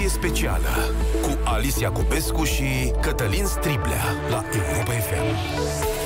Ediție 0.00 0.18
specială 0.20 0.68
cu 1.22 1.38
Alicia 1.44 1.90
Cupescu 1.90 2.44
și 2.44 2.92
Cătălin 3.00 3.44
Striblea 3.44 4.04
la 4.30 4.44
Europa 4.52 4.92
FM. 4.92 5.97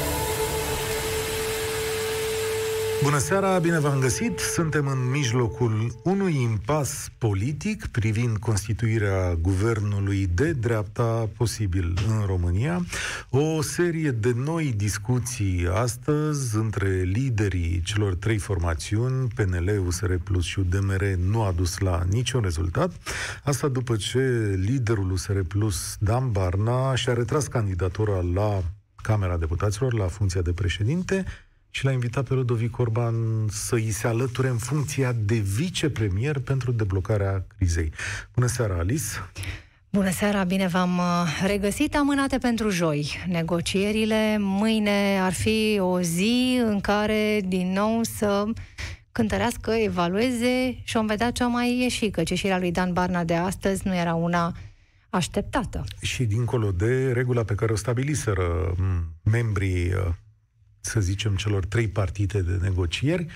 Bună 3.03 3.19
seara, 3.19 3.59
bine 3.59 3.79
v-am 3.79 4.01
găsit! 4.01 4.39
Suntem 4.39 4.87
în 4.87 5.11
mijlocul 5.11 6.01
unui 6.05 6.43
impas 6.43 7.09
politic 7.19 7.87
privind 7.87 8.37
constituirea 8.37 9.35
guvernului 9.35 10.27
de 10.35 10.53
dreapta 10.53 11.29
posibil 11.37 11.95
în 12.09 12.27
România. 12.27 12.85
O 13.31 13.63
serie 13.63 14.11
de 14.11 14.33
noi 14.37 14.73
discuții 14.77 15.69
astăzi 15.73 16.57
între 16.57 17.03
liderii 17.03 17.81
celor 17.85 18.15
trei 18.15 18.39
formațiuni, 18.39 19.29
PNL, 19.35 19.83
USR 19.87 20.15
Plus 20.15 20.45
și 20.45 20.59
UDMR, 20.59 21.03
nu 21.05 21.43
a 21.43 21.53
dus 21.57 21.79
la 21.79 22.05
niciun 22.11 22.41
rezultat. 22.41 22.93
Asta 23.45 23.69
după 23.69 23.97
ce 23.97 24.55
liderul 24.65 25.11
USR 25.11 25.39
Plus, 25.39 25.97
Dan 26.01 26.31
Barna, 26.31 26.95
și-a 26.95 27.13
retras 27.13 27.47
candidatura 27.47 28.21
la 28.35 28.63
Camera 29.03 29.37
Deputaților, 29.37 29.93
la 29.93 30.07
funcția 30.07 30.41
de 30.41 30.53
președinte, 30.53 31.25
și 31.75 31.85
l-a 31.85 31.93
invitat 31.93 32.29
pe 32.29 32.35
Ludovic 32.35 32.79
Orban 32.79 33.15
să 33.49 33.75
îi 33.75 33.91
se 33.91 34.07
alăture 34.07 34.49
în 34.49 34.57
funcția 34.57 35.13
de 35.13 35.35
vicepremier 35.35 36.39
pentru 36.39 36.73
deblocarea 36.73 37.47
crizei. 37.57 37.93
Bună 38.35 38.47
seara, 38.47 38.75
Alice! 38.75 39.05
Bună 39.91 40.11
seara, 40.11 40.45
bine 40.45 40.67
v-am 40.67 40.99
uh, 40.99 41.43
regăsit 41.47 41.97
amânate 41.97 42.39
pentru 42.39 42.71
joi. 42.71 43.25
Negocierile 43.29 44.37
mâine 44.39 45.19
ar 45.21 45.33
fi 45.33 45.79
o 45.81 46.01
zi 46.01 46.61
în 46.65 46.81
care 46.81 47.41
din 47.47 47.73
nou 47.73 48.03
să 48.03 48.45
cântărească, 49.13 49.71
evalueze 49.71 50.81
și 50.83 50.97
vom 50.97 51.07
vedea 51.07 51.31
ce 51.31 51.45
mai 51.45 51.79
ieși, 51.81 52.11
că 52.11 52.23
ieșirea 52.29 52.59
lui 52.59 52.73
Dan 52.73 52.93
Barna 52.93 53.25
de 53.25 53.35
astăzi 53.35 53.87
nu 53.87 53.95
era 53.95 54.15
una 54.15 54.53
așteptată. 55.11 55.85
Și 56.01 56.25
dincolo 56.25 56.71
de 56.71 57.13
regula 57.13 57.45
pe 57.45 57.55
care 57.55 57.73
o 57.73 57.77
stabiliseră 57.77 58.75
membrii 59.23 59.93
uh, 59.93 60.09
să 60.85 61.01
zicem, 61.01 61.37
celor 61.37 61.65
trei 61.65 61.89
partide 61.89 62.41
de 62.41 62.59
negocieri, 62.63 63.27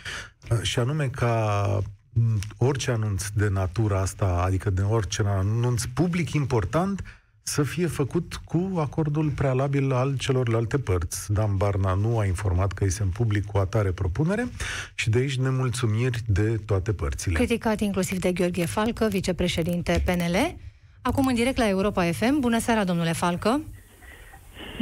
uh, 0.50 0.58
și 0.62 0.78
anume 0.78 1.08
ca 1.08 1.66
mm, 2.12 2.38
orice 2.56 2.90
anunț 2.90 3.28
de 3.28 3.48
natura 3.48 4.00
asta, 4.00 4.42
adică 4.46 4.70
de 4.70 4.82
orice 4.82 5.22
anunț 5.26 5.84
public 5.84 6.32
important, 6.32 7.02
să 7.48 7.62
fie 7.62 7.86
făcut 7.86 8.40
cu 8.44 8.72
acordul 8.76 9.30
prealabil 9.30 9.92
al 9.92 10.16
celorlalte 10.16 10.78
părți. 10.78 11.32
Dan 11.32 11.56
Barna 11.56 11.94
nu 11.94 12.18
a 12.18 12.24
informat 12.24 12.72
că 12.72 12.84
este 12.84 13.02
în 13.02 13.08
public 13.08 13.46
cu 13.46 13.58
atare 13.58 13.90
propunere 13.90 14.48
și 14.94 15.10
de 15.10 15.18
aici 15.18 15.36
nemulțumiri 15.36 16.22
de 16.26 16.60
toate 16.64 16.92
părțile. 16.92 17.34
Criticat 17.34 17.80
inclusiv 17.80 18.18
de 18.18 18.32
Gheorghe 18.32 18.64
Falcă, 18.64 19.08
vicepreședinte 19.10 20.02
PNL. 20.04 20.56
Acum 21.02 21.26
în 21.26 21.34
direct 21.34 21.56
la 21.56 21.68
Europa 21.68 22.12
FM. 22.12 22.40
Bună 22.40 22.60
seara, 22.60 22.84
domnule 22.84 23.12
Falcă! 23.12 23.60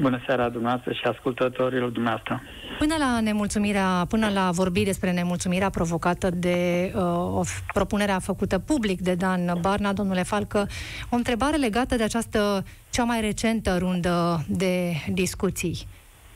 Bună 0.01 0.23
seara 0.27 0.49
dumneavoastră 0.49 0.93
și 0.93 1.05
ascultătorilor 1.05 1.89
dumneavoastră. 1.89 2.43
Până 2.79 2.95
la 2.99 3.21
nemulțumirea, 3.21 4.07
până 4.09 4.29
la 4.35 4.51
vorbi 4.51 4.85
despre 4.85 5.13
nemulțumirea 5.13 5.71
provocată 5.71 6.31
de 6.31 6.93
uh, 6.95 7.03
o 7.15 7.43
propunerea 7.73 8.19
făcută 8.19 8.59
public 8.59 9.01
de 9.01 9.15
Dan 9.15 9.59
Barna, 9.61 9.93
domnule 9.93 10.23
Falcă, 10.23 10.67
o 11.11 11.17
întrebare 11.17 11.57
legată 11.57 11.97
de 11.97 12.03
această 12.03 12.65
cea 12.91 13.05
mai 13.05 13.21
recentă 13.21 13.77
rundă 13.79 14.45
de 14.49 14.93
discuții. 15.13 15.77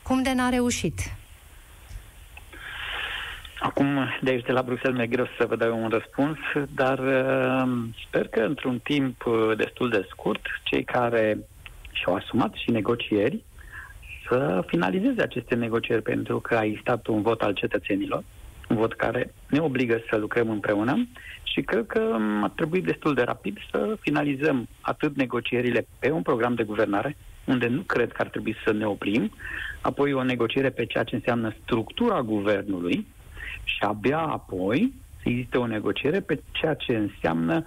Cum 0.03 0.23
de 0.23 0.33
n-a 0.35 0.49
reușit? 0.49 1.01
Acum, 3.61 4.09
de 4.21 4.31
aici, 4.31 4.45
de 4.45 4.53
la 4.53 4.63
Bruxelles, 4.63 4.99
mi-e 4.99 5.07
greu 5.07 5.27
să 5.39 5.47
vă 5.47 5.57
dau 5.57 5.83
un 5.83 5.89
răspuns, 5.89 6.39
dar 6.75 6.99
uh, 6.99 7.69
sper 8.07 8.29
că 8.29 8.41
într-un 8.41 8.79
timp 8.79 9.27
uh, 9.27 9.57
destul 9.57 9.89
de 9.89 10.07
scurt, 10.11 10.41
cei 10.63 10.85
care 10.85 11.39
și-au 11.99 12.15
asumat 12.15 12.55
și 12.55 12.71
negocieri 12.71 13.45
să 14.29 14.65
finalizeze 14.67 15.23
aceste 15.23 15.55
negocieri, 15.55 16.03
pentru 16.03 16.41
că 16.41 16.55
a 16.57 16.65
existat 16.65 17.07
un 17.07 17.23
vot 17.23 17.41
al 17.43 17.53
cetățenilor, 17.53 18.25
un 18.69 18.77
vot 18.77 18.95
care 18.95 19.35
ne 19.49 19.59
obligă 19.59 20.01
să 20.11 20.17
lucrăm 20.17 20.51
împreună 20.51 21.09
și 21.43 21.61
cred 21.61 21.87
că 21.87 22.17
ar 22.43 22.51
trebui 22.51 22.81
destul 22.81 23.15
de 23.15 23.23
rapid 23.23 23.59
să 23.71 23.97
finalizăm 24.01 24.69
atât 24.81 25.17
negocierile 25.17 25.87
pe 25.99 26.11
un 26.11 26.23
program 26.23 26.55
de 26.55 26.63
guvernare, 26.63 27.17
unde 27.45 27.67
nu 27.67 27.81
cred 27.81 28.13
că 28.13 28.23
ar 28.23 28.29
trebui 28.29 28.57
să 28.65 28.73
ne 28.73 28.87
oprim, 28.87 29.31
apoi 29.81 30.13
o 30.13 30.23
negociere 30.23 30.71
pe 30.71 30.87
ceea 30.87 31.05
ce 31.05 31.15
înseamnă 31.15 31.55
structura 31.63 32.23
guvernului 32.23 33.07
și 33.65 33.79
abia 33.81 34.19
apoi 34.19 34.93
să 35.23 35.29
existe 35.29 35.59
o 35.59 35.67
negociere 35.67 36.21
pe 36.21 36.43
ceea 36.51 36.75
ce 36.75 36.97
înseamnă 36.97 37.65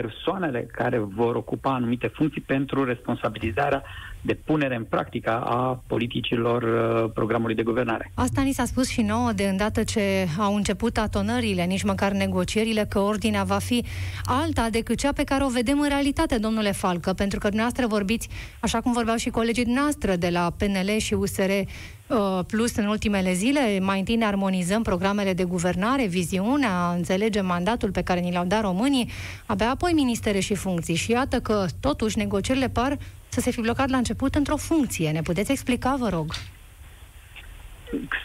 persoanele 0.00 0.66
care 0.72 0.98
vor 0.98 1.34
ocupa 1.36 1.70
anumite 1.74 2.06
funcții 2.06 2.40
pentru 2.40 2.84
responsabilizarea 2.84 3.82
de 4.22 4.34
punere 4.34 4.76
în 4.76 4.84
practică 4.84 5.30
a 5.30 5.82
politicilor 5.86 6.62
uh, 6.62 7.10
programului 7.14 7.54
de 7.54 7.62
guvernare. 7.62 8.10
Asta 8.14 8.42
ni 8.42 8.52
s-a 8.52 8.64
spus 8.64 8.88
și 8.88 9.02
nouă 9.02 9.32
de 9.32 9.44
îndată 9.44 9.82
ce 9.82 10.28
au 10.38 10.54
început 10.54 10.98
atonările, 10.98 11.64
nici 11.64 11.82
măcar 11.82 12.12
negocierile, 12.12 12.86
că 12.88 12.98
ordinea 12.98 13.42
va 13.42 13.58
fi 13.58 13.84
alta 14.24 14.70
decât 14.70 14.98
cea 14.98 15.12
pe 15.12 15.24
care 15.24 15.44
o 15.44 15.48
vedem 15.48 15.80
în 15.80 15.88
realitate, 15.88 16.38
domnule 16.38 16.72
Falcă, 16.72 17.12
pentru 17.12 17.38
că 17.38 17.46
dumneavoastră 17.46 17.86
vorbiți, 17.86 18.28
așa 18.60 18.80
cum 18.80 18.92
vorbeau 18.92 19.16
și 19.16 19.30
colegii 19.30 19.64
noastre 19.64 20.16
de 20.16 20.28
la 20.28 20.52
PNL 20.56 20.96
și 20.98 21.14
USR, 21.14 21.50
uh, 21.50 22.44
plus 22.46 22.76
în 22.76 22.86
ultimele 22.86 23.32
zile, 23.32 23.80
mai 23.80 23.98
întâi 23.98 24.16
ne 24.16 24.24
armonizăm 24.24 24.82
programele 24.82 25.32
de 25.32 25.44
guvernare, 25.44 26.06
viziunea, 26.06 26.92
înțelegem 26.96 27.46
mandatul 27.46 27.90
pe 27.90 28.02
care 28.02 28.20
ni 28.20 28.32
l-au 28.32 28.44
dat 28.44 28.60
românii, 28.60 29.08
abia 29.46 29.70
apoi 29.70 29.92
ministere 29.92 30.40
și 30.40 30.54
funcții. 30.54 30.94
Și 30.94 31.10
iată 31.10 31.40
că, 31.40 31.66
totuși, 31.80 32.18
negocierile 32.18 32.68
par 32.68 32.98
să 33.32 33.40
se 33.40 33.50
fi 33.50 33.60
blocat 33.60 33.88
la 33.88 33.96
început 33.96 34.34
într-o 34.34 34.56
funcție. 34.56 35.10
Ne 35.10 35.22
puteți 35.22 35.50
explica, 35.50 35.96
vă 35.98 36.08
rog? 36.08 36.32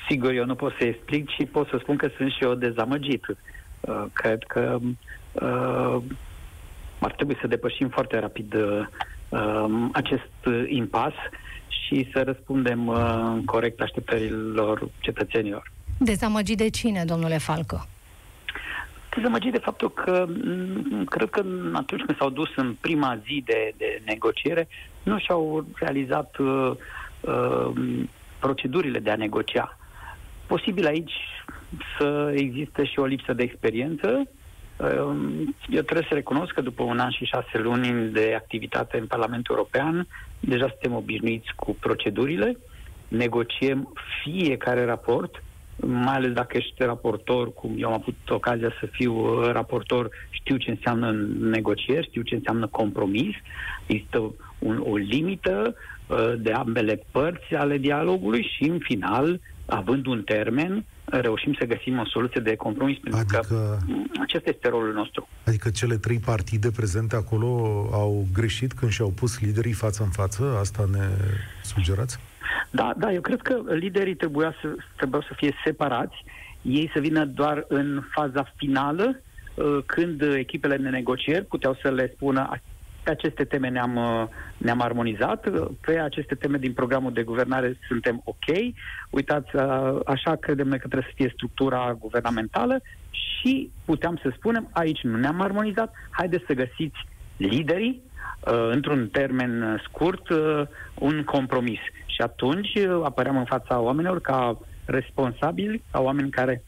Sigur, 0.10 0.32
eu 0.32 0.46
nu 0.46 0.56
pot 0.56 0.74
să 0.80 0.86
explic 0.86 1.30
și 1.30 1.46
pot 1.46 1.68
să 1.68 1.78
spun 1.82 1.96
că 1.98 2.10
sunt 2.18 2.32
și 2.32 2.44
eu 2.44 2.54
dezamăgit. 2.54 3.26
Uh, 3.28 4.04
cred 4.14 4.44
că 4.44 4.80
uh, 5.32 5.98
ar 7.00 7.12
trebui 7.16 7.38
să 7.42 7.48
depășim 7.48 7.90
foarte 7.90 8.20
rapid 8.20 8.54
uh, 8.54 8.88
um, 9.30 9.90
acest 9.94 10.32
impas 10.68 11.14
și 11.68 12.10
să 12.14 12.24
răspundem 12.24 12.88
uh, 12.88 13.38
corect 13.46 13.82
așteptărilor 13.82 14.90
cetățenilor. 15.00 15.72
Dezamăgit 15.98 16.58
de 16.58 16.70
cine, 16.70 17.04
domnule 17.06 17.38
Falcă? 17.38 17.88
dezamăgit 19.18 19.52
de 19.52 19.58
faptul 19.58 19.92
că 19.92 20.26
mm, 20.28 21.04
cred 21.04 21.30
că 21.30 21.44
atunci 21.74 22.02
când 22.02 22.18
s-au 22.18 22.30
dus 22.30 22.50
în 22.56 22.76
prima 22.82 23.20
zi 23.26 23.44
de, 23.46 23.74
de 23.78 24.02
negociere, 24.06 24.68
nu 25.08 25.18
și-au 25.18 25.66
realizat 25.76 26.38
uh, 26.38 26.72
uh, 27.22 27.70
procedurile 28.40 29.00
de 29.00 29.10
a 29.10 29.16
negocia. 29.16 29.78
Posibil 30.48 30.86
aici 30.86 31.14
să 31.98 32.34
existe 32.36 32.86
și 32.86 33.00
o 33.00 33.06
lipsă 33.06 33.34
de 33.34 33.44
experiență. 33.44 34.28
Uh, 34.78 35.48
eu 35.70 35.82
trebuie 35.82 36.06
să 36.10 36.14
recunosc 36.14 36.54
că 36.54 36.62
după 36.62 36.84
un 36.84 37.00
an 37.00 37.10
și 37.10 37.26
șase 37.26 37.58
luni 37.58 38.12
de 38.12 38.34
activitate 38.36 38.98
în 38.98 39.06
Parlamentul 39.06 39.56
European, 39.56 40.08
deja 40.40 40.68
suntem 40.68 40.94
obișnuiți 40.94 41.52
cu 41.56 41.78
procedurile, 41.80 42.58
negociem 43.08 43.94
fiecare 44.24 44.86
raport, 44.86 45.44
mai 45.76 46.16
ales 46.16 46.32
dacă 46.32 46.58
ești 46.58 46.84
raportor, 46.84 47.54
cum 47.54 47.76
eu 47.78 47.88
am 47.88 47.94
avut 47.94 48.30
ocazia 48.30 48.74
să 48.80 48.86
fiu 48.86 49.14
uh, 49.14 49.50
raportor, 49.52 50.10
știu 50.30 50.58
ce 50.58 50.70
înseamnă 50.70 51.12
negocieri, 51.40 52.08
știu 52.08 52.22
ce 52.22 52.36
înseamnă 52.36 52.68
compromis, 52.68 53.36
există 53.86 54.34
un, 54.60 54.84
o 54.86 54.96
limită 54.96 55.76
uh, 56.08 56.34
de 56.38 56.52
ambele 56.52 57.04
părți 57.12 57.54
ale 57.54 57.78
dialogului 57.78 58.52
și, 58.56 58.64
în 58.70 58.80
final, 58.80 59.40
având 59.66 60.06
un 60.06 60.22
termen, 60.22 60.86
reușim 61.06 61.56
să 61.60 61.66
găsim 61.66 62.00
o 62.00 62.06
soluție 62.06 62.42
de 62.42 62.56
compromis, 62.56 62.98
pentru 62.98 63.20
adică, 63.20 63.46
că 63.48 63.78
acesta 64.22 64.50
este 64.50 64.70
rolul 64.70 64.94
nostru. 64.94 65.28
Adică 65.44 65.70
cele 65.70 65.96
trei 65.96 66.20
partide 66.20 66.72
prezente 66.72 67.16
acolo 67.16 67.48
au 67.92 68.28
greșit 68.34 68.74
când 68.74 68.92
și-au 68.92 69.10
pus 69.10 69.40
liderii 69.40 69.74
față 69.74 70.04
în 70.04 70.10
față? 70.10 70.58
Asta 70.60 70.86
ne 70.92 71.08
sugerați? 71.64 72.20
Da, 72.70 72.94
da, 72.98 73.14
eu 73.14 73.22
cred 73.22 73.42
că 73.42 73.62
liderii 73.70 74.16
trebuia 74.16 74.54
să, 74.62 74.68
trebuia 74.96 75.22
să 75.28 75.34
fie 75.36 75.54
separați, 75.66 76.16
ei 76.62 76.90
să 76.94 77.00
vină 77.00 77.26
doar 77.26 77.66
în 77.68 78.04
faza 78.12 78.54
finală, 78.56 79.22
uh, 79.56 79.78
când 79.86 80.22
echipele 80.22 80.78
de 80.78 80.90
negocieri 80.90 81.46
puteau 81.46 81.78
să 81.82 81.90
le 81.92 82.12
spună 82.16 82.50
pe 83.08 83.14
aceste 83.14 83.44
teme 83.44 83.70
ne-am, 83.70 83.96
uh, 83.96 84.28
ne-am 84.58 84.82
armonizat, 84.82 85.50
pe 85.82 86.00
aceste 86.00 86.36
teme 86.36 86.58
din 86.58 86.74
programul 86.74 87.14
de 87.14 87.24
guvernare 87.24 87.78
suntem 87.88 88.22
ok, 88.24 88.48
uitați, 89.10 89.56
uh, 89.56 90.00
așa 90.06 90.36
credem 90.36 90.68
noi 90.68 90.80
că 90.80 90.88
trebuie 90.88 91.10
să 91.10 91.16
fie 91.16 91.32
structura 91.34 91.98
guvernamentală 92.00 92.82
și 93.10 93.72
puteam 93.86 94.20
să 94.22 94.32
spunem, 94.36 94.70
aici 94.72 95.02
nu 95.02 95.18
ne-am 95.18 95.42
armonizat, 95.42 95.94
haideți 96.10 96.44
să 96.48 96.54
găsiți 96.54 97.00
liderii, 97.38 98.06
într-un 98.72 99.08
termen 99.08 99.82
scurt, 99.88 100.30
un 100.94 101.24
compromis. 101.24 101.80
Și 102.06 102.22
atunci 102.22 102.76
uh, 102.76 103.02
apăream 103.04 103.38
în 103.38 103.46
fața 103.46 103.80
oamenilor 103.80 104.22
ca 104.22 104.60
responsabili, 104.86 105.84
ca 105.92 106.00
oameni 106.02 106.30
care 106.30 106.64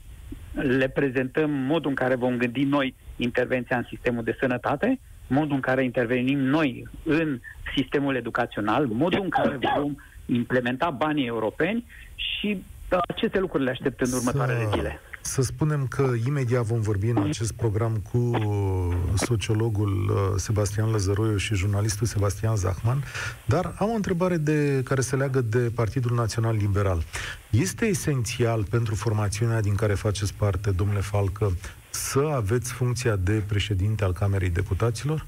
le 0.53 0.87
prezentăm 0.89 1.51
modul 1.51 1.89
în 1.89 1.95
care 1.95 2.15
vom 2.15 2.37
gândi 2.37 2.63
noi 2.63 2.95
intervenția 3.15 3.77
în 3.77 3.85
sistemul 3.89 4.23
de 4.23 4.37
sănătate, 4.39 4.99
modul 5.29 5.55
în 5.55 5.61
care 5.61 5.83
intervenim 5.83 6.39
noi 6.39 6.87
în 7.03 7.39
sistemul 7.75 8.15
educațional, 8.15 8.85
modul 8.85 9.21
în 9.23 9.29
care 9.29 9.59
vom 9.77 9.95
implementa 10.25 10.89
banii 10.89 11.27
europeni 11.27 11.85
și 12.15 12.63
aceste 13.07 13.39
lucruri 13.39 13.63
le 13.63 13.69
aștept 13.69 14.01
în 14.01 14.11
următoarele 14.11 14.67
zile. 14.73 14.99
Să 15.21 15.41
spunem 15.41 15.85
că 15.87 16.11
imediat 16.27 16.63
vom 16.63 16.79
vorbi 16.79 17.07
în 17.07 17.17
acest 17.17 17.53
program 17.53 18.01
cu 18.11 18.17
uh, 18.17 18.95
sociologul 19.15 20.09
uh, 20.09 20.33
Sebastian 20.35 20.91
Lăzăroiu 20.91 21.37
și 21.37 21.55
jurnalistul 21.55 22.07
Sebastian 22.07 22.55
Zahman, 22.55 23.03
dar 23.45 23.75
am 23.79 23.89
o 23.89 23.93
întrebare 23.93 24.37
de, 24.37 24.81
care 24.83 25.01
se 25.01 25.15
leagă 25.15 25.41
de 25.41 25.71
Partidul 25.75 26.15
Național 26.15 26.55
Liberal. 26.55 27.03
Este 27.49 27.85
esențial 27.85 28.63
pentru 28.63 28.95
formațiunea 28.95 29.61
din 29.61 29.75
care 29.75 29.93
faceți 29.93 30.33
parte, 30.33 30.71
domnule 30.71 30.99
Falcă, 30.99 31.51
să 31.99 32.31
aveți 32.33 32.73
funcția 32.73 33.15
de 33.15 33.43
președinte 33.47 34.03
al 34.03 34.13
Camerei 34.13 34.49
Deputaților? 34.49 35.25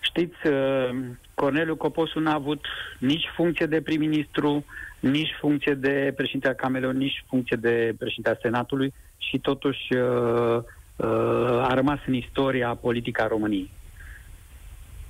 Știți, 0.00 0.46
uh, 0.46 0.88
Corneliu 1.34 1.76
Coposu 1.76 2.18
n-a 2.18 2.34
avut 2.34 2.66
nici 2.98 3.24
funcție 3.36 3.66
de 3.66 3.80
prim-ministru, 3.80 4.64
nici 5.00 5.36
funcție 5.40 5.74
de 5.74 6.12
președinte 6.16 6.48
al 6.48 6.54
Camerei, 6.54 6.92
nici 6.92 7.24
funcție 7.28 7.56
de 7.56 7.94
președinte 7.98 8.28
al 8.28 8.38
Senatului 8.42 8.92
și 9.18 9.38
totuși 9.38 9.94
uh, 9.94 10.62
uh, 10.96 11.68
a 11.68 11.74
rămas 11.74 11.98
în 12.06 12.14
istoria 12.14 12.74
politică 12.74 13.22
a 13.22 13.26
României. 13.26 13.70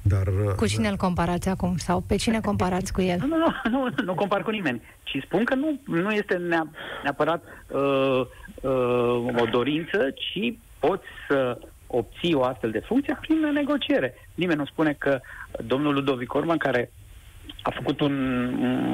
Dar, 0.03 0.27
uh, 0.27 0.55
cu 0.57 0.67
cine 0.67 0.89
îl 0.89 0.97
comparați 0.97 1.49
acum? 1.49 1.77
Sau 1.77 2.01
pe 2.01 2.17
cine 2.17 2.41
comparați 2.41 2.93
cu 2.93 3.01
el? 3.01 3.19
Nu, 3.19 3.27
nu, 3.37 3.37
nu, 3.71 3.71
nu, 3.71 4.05
nu 4.05 4.15
compar 4.15 4.43
cu 4.43 4.51
nimeni. 4.51 4.83
Ci 5.03 5.23
spun 5.25 5.45
că 5.45 5.55
nu, 5.55 5.81
nu 5.85 6.11
este 6.11 6.41
neapărat 7.03 7.43
uh, 7.69 7.81
uh, 7.81 8.27
o 9.41 9.45
dorință, 9.51 10.11
ci 10.11 10.55
poți 10.79 11.07
să 11.29 11.59
obții 11.87 12.35
o 12.35 12.43
astfel 12.43 12.71
de 12.71 12.79
funcție 12.79 13.19
prin 13.21 13.39
negociere. 13.53 14.15
Nimeni 14.35 14.59
nu 14.59 14.67
spune 14.67 14.93
că 14.93 15.21
domnul 15.67 15.95
Ludovic 15.95 16.35
Orban, 16.35 16.57
care 16.57 16.93
a 17.63 17.71
făcut 17.71 18.01
un, 18.01 18.47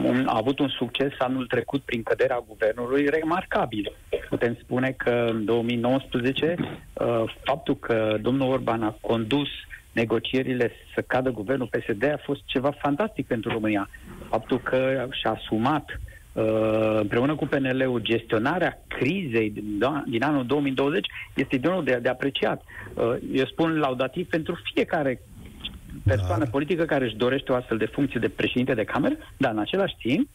un, 0.05 0.27
a 0.27 0.37
avut 0.37 0.59
un 0.59 0.69
succes 0.69 1.13
anul 1.19 1.47
trecut 1.47 1.83
prin 1.83 2.03
căderea 2.03 2.45
guvernului 2.47 3.09
remarcabil. 3.09 3.93
Putem 4.29 4.57
spune 4.63 4.95
că 4.97 5.27
în 5.31 5.45
2019 5.45 6.57
uh, 6.59 7.35
faptul 7.45 7.77
că 7.77 8.17
domnul 8.21 8.51
Orban 8.51 8.83
a 8.83 8.97
condus 9.01 9.49
negocierile 9.93 10.73
să 10.95 11.01
cadă 11.01 11.31
guvernul 11.31 11.69
PSD 11.71 12.05
a 12.05 12.21
fost 12.25 12.41
ceva 12.45 12.71
fantastic 12.71 13.27
pentru 13.27 13.51
România. 13.51 13.89
Faptul 14.29 14.61
că 14.61 15.07
și-a 15.11 15.31
asumat 15.31 15.85
uh, 15.89 16.06
împreună 17.01 17.35
cu 17.35 17.47
PNL-ul 17.47 18.01
gestionarea 18.01 18.83
crizei 18.89 19.51
din, 19.51 19.83
din 20.07 20.23
anul 20.23 20.47
2020 20.47 21.07
este 21.35 21.57
de 21.57 21.69
unul 21.69 21.85
de, 21.85 21.99
de 22.03 22.09
apreciat. 22.09 22.63
Uh, 22.95 23.15
eu 23.33 23.47
spun 23.47 23.79
laudativ 23.79 24.29
pentru 24.29 24.59
fiecare 24.73 25.21
persoană 26.05 26.45
da. 26.45 26.51
politică 26.51 26.85
care 26.85 27.05
își 27.05 27.17
dorește 27.17 27.53
o 27.53 27.55
astfel 27.55 27.77
de 27.77 27.87
funcție 27.87 28.21
de 28.21 28.29
președinte 28.29 28.75
de 28.75 28.85
cameră, 28.85 29.15
dar 29.37 29.53
în 29.53 29.59
același 29.59 29.97
timp, 29.99 30.29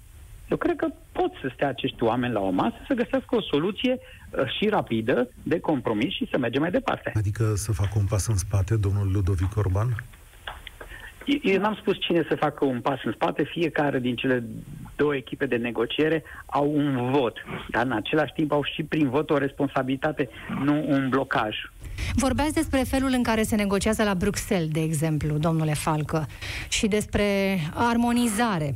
eu 0.49 0.57
cred 0.57 0.75
că 0.75 0.87
pot 1.11 1.31
să 1.41 1.51
stea 1.53 1.67
acești 1.67 2.03
oameni 2.03 2.33
la 2.33 2.39
o 2.39 2.49
masă 2.49 2.75
să 2.87 2.93
găsească 2.93 3.35
o 3.35 3.41
soluție 3.41 3.97
uh, 3.99 4.45
și 4.57 4.69
rapidă 4.69 5.29
de 5.43 5.59
compromis 5.59 6.13
și 6.13 6.27
să 6.31 6.37
mergem 6.37 6.61
mai 6.61 6.71
departe. 6.71 7.11
Adică 7.15 7.53
să 7.55 7.71
facă 7.71 7.93
un 7.95 8.05
pas 8.05 8.27
în 8.27 8.37
spate, 8.37 8.75
domnul 8.75 9.11
Ludovic 9.11 9.57
Orban? 9.57 10.03
Eu 11.41 11.59
n-am 11.59 11.75
spus 11.75 11.97
cine 11.99 12.25
să 12.29 12.35
facă 12.35 12.65
un 12.65 12.81
pas 12.81 12.99
în 13.03 13.11
spate, 13.11 13.43
fiecare 13.43 13.99
din 13.99 14.15
cele 14.15 14.43
două 14.95 15.15
echipe 15.15 15.45
de 15.45 15.55
negociere 15.55 16.23
au 16.45 16.71
un 16.75 17.11
vot, 17.11 17.37
dar 17.69 17.85
în 17.85 17.91
același 17.91 18.33
timp 18.33 18.51
au 18.51 18.63
și 18.63 18.83
prin 18.83 19.09
vot 19.09 19.29
o 19.29 19.37
responsabilitate, 19.37 20.29
nu 20.63 20.85
un 20.87 21.09
blocaj. 21.09 21.55
Vorbeați 22.15 22.53
despre 22.53 22.79
felul 22.79 23.09
în 23.13 23.23
care 23.23 23.43
se 23.43 23.55
negociază 23.55 24.03
la 24.03 24.13
Bruxelles, 24.13 24.69
de 24.69 24.81
exemplu, 24.81 25.37
domnule 25.37 25.73
Falcă, 25.73 26.27
și 26.69 26.87
despre 26.87 27.57
armonizare. 27.73 28.75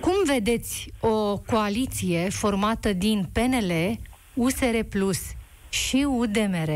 Cum 0.00 0.14
vedeți 0.26 0.92
o 1.00 1.38
coaliție 1.38 2.28
formată 2.30 2.92
din 2.92 3.28
PNL, 3.32 3.98
USR 4.34 4.78
Plus 4.88 5.20
și 5.68 6.06
UDMR 6.08 6.70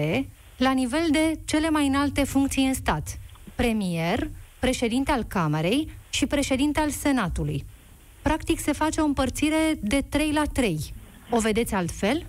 la 0.56 0.72
nivel 0.72 1.06
de 1.10 1.38
cele 1.44 1.70
mai 1.70 1.86
înalte 1.86 2.24
funcții 2.24 2.66
în 2.66 2.74
stat? 2.74 3.18
Premier, 3.54 4.28
președinte 4.64 5.12
al 5.12 5.22
Camerei 5.22 5.90
și 6.10 6.26
președinte 6.26 6.80
al 6.80 6.88
Senatului. 6.88 7.64
Practic 8.22 8.58
se 8.58 8.72
face 8.72 9.00
o 9.00 9.04
împărțire 9.04 9.74
de 9.80 10.00
3 10.10 10.32
la 10.32 10.42
3. 10.52 10.78
O 11.30 11.38
vedeți 11.38 11.74
altfel? 11.74 12.26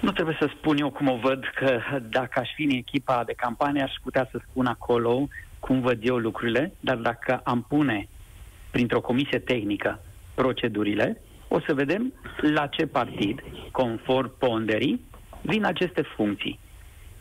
Nu 0.00 0.12
trebuie 0.12 0.36
să 0.40 0.50
spun 0.56 0.76
eu 0.78 0.90
cum 0.90 1.08
o 1.08 1.16
văd, 1.16 1.44
că 1.54 1.80
dacă 2.10 2.40
aș 2.40 2.48
fi 2.54 2.62
în 2.62 2.70
echipa 2.70 3.22
de 3.24 3.32
campanie, 3.32 3.82
aș 3.82 3.92
putea 4.02 4.28
să 4.30 4.40
spun 4.50 4.66
acolo 4.66 5.28
cum 5.58 5.80
văd 5.80 5.98
eu 6.02 6.16
lucrurile, 6.16 6.72
dar 6.80 6.96
dacă 6.96 7.40
am 7.44 7.64
pune 7.68 8.08
printr-o 8.70 9.00
comisie 9.00 9.38
tehnică 9.38 10.00
procedurile, 10.34 11.20
o 11.48 11.60
să 11.60 11.74
vedem 11.74 12.12
la 12.40 12.66
ce 12.66 12.86
partid, 12.86 13.42
conform 13.70 14.38
ponderii, 14.38 15.00
vin 15.40 15.64
aceste 15.64 16.02
funcții. 16.02 16.58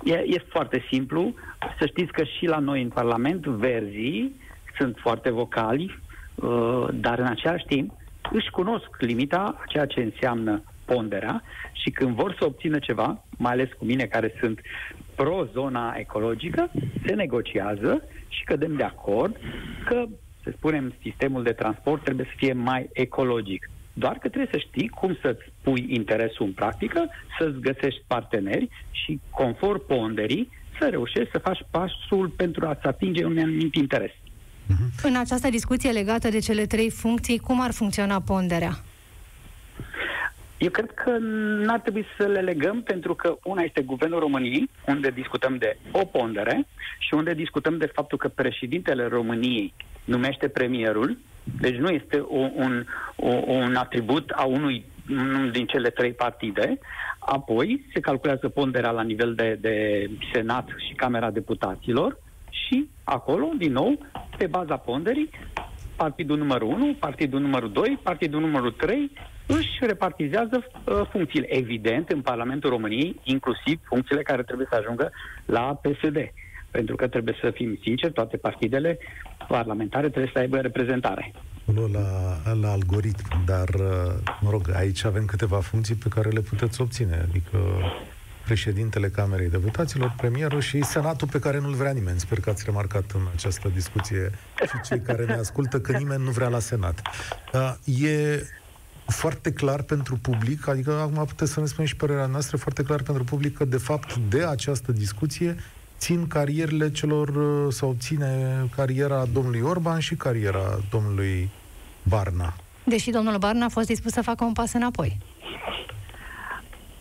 E, 0.05 0.13
e 0.13 0.45
foarte 0.49 0.85
simplu. 0.91 1.33
Să 1.79 1.85
știți 1.85 2.11
că 2.11 2.23
și 2.23 2.45
la 2.45 2.59
noi 2.59 2.81
în 2.81 2.89
Parlament, 2.89 3.45
verzii 3.45 4.35
sunt 4.77 4.97
foarte 5.01 5.29
vocali, 5.31 5.99
uh, 6.35 6.87
dar 6.93 7.19
în 7.19 7.25
același 7.25 7.65
timp 7.65 7.93
își 8.31 8.49
cunosc 8.49 8.87
limita, 8.99 9.63
ceea 9.67 9.85
ce 9.85 10.01
înseamnă 10.01 10.63
ponderea 10.85 11.43
și 11.71 11.89
când 11.89 12.15
vor 12.15 12.35
să 12.39 12.45
obțină 12.45 12.79
ceva, 12.79 13.23
mai 13.37 13.51
ales 13.51 13.69
cu 13.77 13.85
mine 13.85 14.03
care 14.03 14.33
sunt 14.39 14.59
pro-zona 15.15 15.93
ecologică, 15.97 16.71
se 17.05 17.13
negociază 17.13 18.03
și 18.27 18.43
cădem 18.43 18.75
de 18.75 18.83
acord 18.83 19.37
că, 19.85 20.05
să 20.43 20.51
spunem, 20.57 20.93
sistemul 21.01 21.43
de 21.43 21.51
transport 21.51 22.03
trebuie 22.03 22.25
să 22.25 22.33
fie 22.37 22.53
mai 22.53 22.89
ecologic. 22.93 23.69
Doar 23.97 24.17
că 24.17 24.27
trebuie 24.27 24.49
să 24.51 24.57
știi 24.67 24.87
cum 24.87 25.17
să-ți 25.21 25.43
pui 25.61 25.85
interesul 25.89 26.45
în 26.45 26.51
practică, 26.51 27.09
să-ți 27.39 27.59
găsești 27.59 28.01
parteneri 28.07 28.69
și, 28.91 29.19
conform 29.29 29.85
ponderii, 29.85 30.49
să 30.79 30.87
reușești 30.89 31.31
să 31.31 31.37
faci 31.37 31.65
pasul 31.71 32.27
pentru 32.29 32.67
a-ți 32.67 32.85
atinge 32.85 33.25
un 33.25 33.37
anumit 33.37 33.75
interes. 33.75 34.11
În 35.03 35.15
această 35.15 35.49
discuție 35.49 35.91
legată 35.91 36.29
de 36.29 36.39
cele 36.39 36.65
trei 36.65 36.89
funcții, 36.89 37.37
cum 37.37 37.61
ar 37.61 37.71
funcționa 37.71 38.21
ponderea? 38.21 38.83
Eu 40.57 40.69
cred 40.69 40.91
că 40.91 41.17
n-ar 41.65 41.79
trebui 41.79 42.05
să 42.17 42.25
le 42.25 42.39
legăm 42.39 42.81
pentru 42.81 43.15
că 43.15 43.37
una 43.43 43.61
este 43.61 43.81
Guvernul 43.81 44.19
României, 44.19 44.69
unde 44.87 45.09
discutăm 45.09 45.57
de 45.57 45.77
o 45.91 46.05
pondere 46.05 46.67
și 46.99 47.13
unde 47.13 47.33
discutăm 47.33 47.77
de 47.77 47.91
faptul 47.93 48.17
că 48.17 48.27
președintele 48.27 49.07
României 49.07 49.73
numește 50.05 50.47
premierul, 50.47 51.17
deci 51.59 51.75
nu 51.75 51.89
este 51.89 52.17
o, 52.17 52.49
un, 52.55 52.85
o, 53.15 53.29
un 53.45 53.75
atribut 53.75 54.29
a 54.29 54.43
unui 54.43 54.85
unul 55.09 55.51
din 55.51 55.65
cele 55.65 55.89
trei 55.89 56.13
partide. 56.13 56.79
Apoi 57.19 57.85
se 57.93 57.99
calculează 57.99 58.49
ponderea 58.49 58.91
la 58.91 59.01
nivel 59.01 59.33
de, 59.33 59.57
de 59.61 60.05
Senat 60.33 60.67
și 60.87 60.93
Camera 60.93 61.31
Deputaților 61.31 62.19
și 62.49 62.89
acolo, 63.03 63.51
din 63.57 63.71
nou, 63.71 64.05
pe 64.37 64.47
baza 64.47 64.77
ponderii, 64.77 65.29
partidul 65.95 66.37
numărul 66.37 66.67
1, 66.67 66.95
partidul 66.99 67.39
numărul 67.39 67.71
2, 67.71 67.99
partidul 68.03 68.39
numărul 68.39 68.71
3 68.71 69.11
își 69.45 69.69
repartizează 69.79 70.63
uh, 70.63 71.01
funcțiile. 71.11 71.55
Evident, 71.55 72.09
în 72.09 72.21
Parlamentul 72.21 72.69
României, 72.69 73.19
inclusiv 73.23 73.79
funcțiile 73.83 74.21
care 74.21 74.43
trebuie 74.43 74.67
să 74.69 74.75
ajungă 74.75 75.11
la 75.45 75.79
PSD. 75.81 76.17
Pentru 76.71 76.95
că 76.95 77.07
trebuie 77.07 77.35
să 77.41 77.51
fim 77.51 77.79
sinceri, 77.81 78.13
toate 78.13 78.37
partidele 78.37 78.97
parlamentare 79.47 80.09
trebuie 80.09 80.31
să 80.33 80.39
aibă 80.39 80.57
reprezentare. 80.57 81.33
La, 81.91 82.53
la 82.61 82.71
algoritm, 82.71 83.45
dar, 83.45 83.69
uh, 83.69 84.13
mă 84.41 84.49
rog, 84.49 84.69
aici 84.75 85.05
avem 85.05 85.25
câteva 85.25 85.59
funcții 85.59 85.95
pe 85.95 86.09
care 86.09 86.29
le 86.29 86.39
puteți 86.39 86.81
obține, 86.81 87.25
adică 87.29 87.57
președintele 88.45 89.09
Camerei 89.09 89.49
Deputaților, 89.49 90.13
premierul 90.17 90.61
și 90.61 90.83
senatul 90.83 91.27
pe 91.27 91.39
care 91.39 91.59
nu-l 91.59 91.73
vrea 91.73 91.91
nimeni. 91.91 92.19
Sper 92.19 92.39
că 92.39 92.49
ați 92.49 92.63
remarcat 92.65 93.11
în 93.13 93.21
această 93.35 93.71
discuție 93.73 94.31
și 94.61 94.81
cei 94.87 94.99
care 94.99 95.25
ne 95.25 95.33
ascultă 95.33 95.79
că 95.79 95.97
nimeni 95.97 96.23
nu 96.23 96.31
vrea 96.31 96.47
la 96.47 96.59
senat. 96.59 97.01
Uh, 97.53 97.99
e 98.03 98.45
foarte 99.05 99.51
clar 99.51 99.81
pentru 99.81 100.17
public, 100.21 100.67
adică 100.67 100.99
acum 100.99 101.25
puteți 101.25 101.51
să 101.51 101.59
ne 101.59 101.65
spuneți 101.65 101.91
și 101.91 101.97
părerea 101.97 102.25
noastră, 102.25 102.57
foarte 102.57 102.83
clar 102.83 103.01
pentru 103.01 103.23
public 103.23 103.57
că, 103.57 103.65
de 103.65 103.77
fapt, 103.77 104.15
de 104.15 104.45
această 104.45 104.91
discuție 104.91 105.55
țin 105.97 106.27
carierele 106.27 106.91
celor, 106.91 107.27
uh, 107.27 107.73
sau 107.73 107.95
ține 107.99 108.63
cariera 108.75 109.25
domnului 109.33 109.61
Orban 109.61 109.99
și 109.99 110.15
cariera 110.15 110.79
domnului 110.89 111.49
Barna. 112.03 112.53
Deși 112.83 113.09
domnul 113.09 113.37
Barna 113.37 113.65
a 113.65 113.69
fost 113.69 113.87
dispus 113.87 114.11
să 114.11 114.21
facă 114.21 114.43
un 114.43 114.53
pas 114.53 114.73
înapoi. 114.73 115.17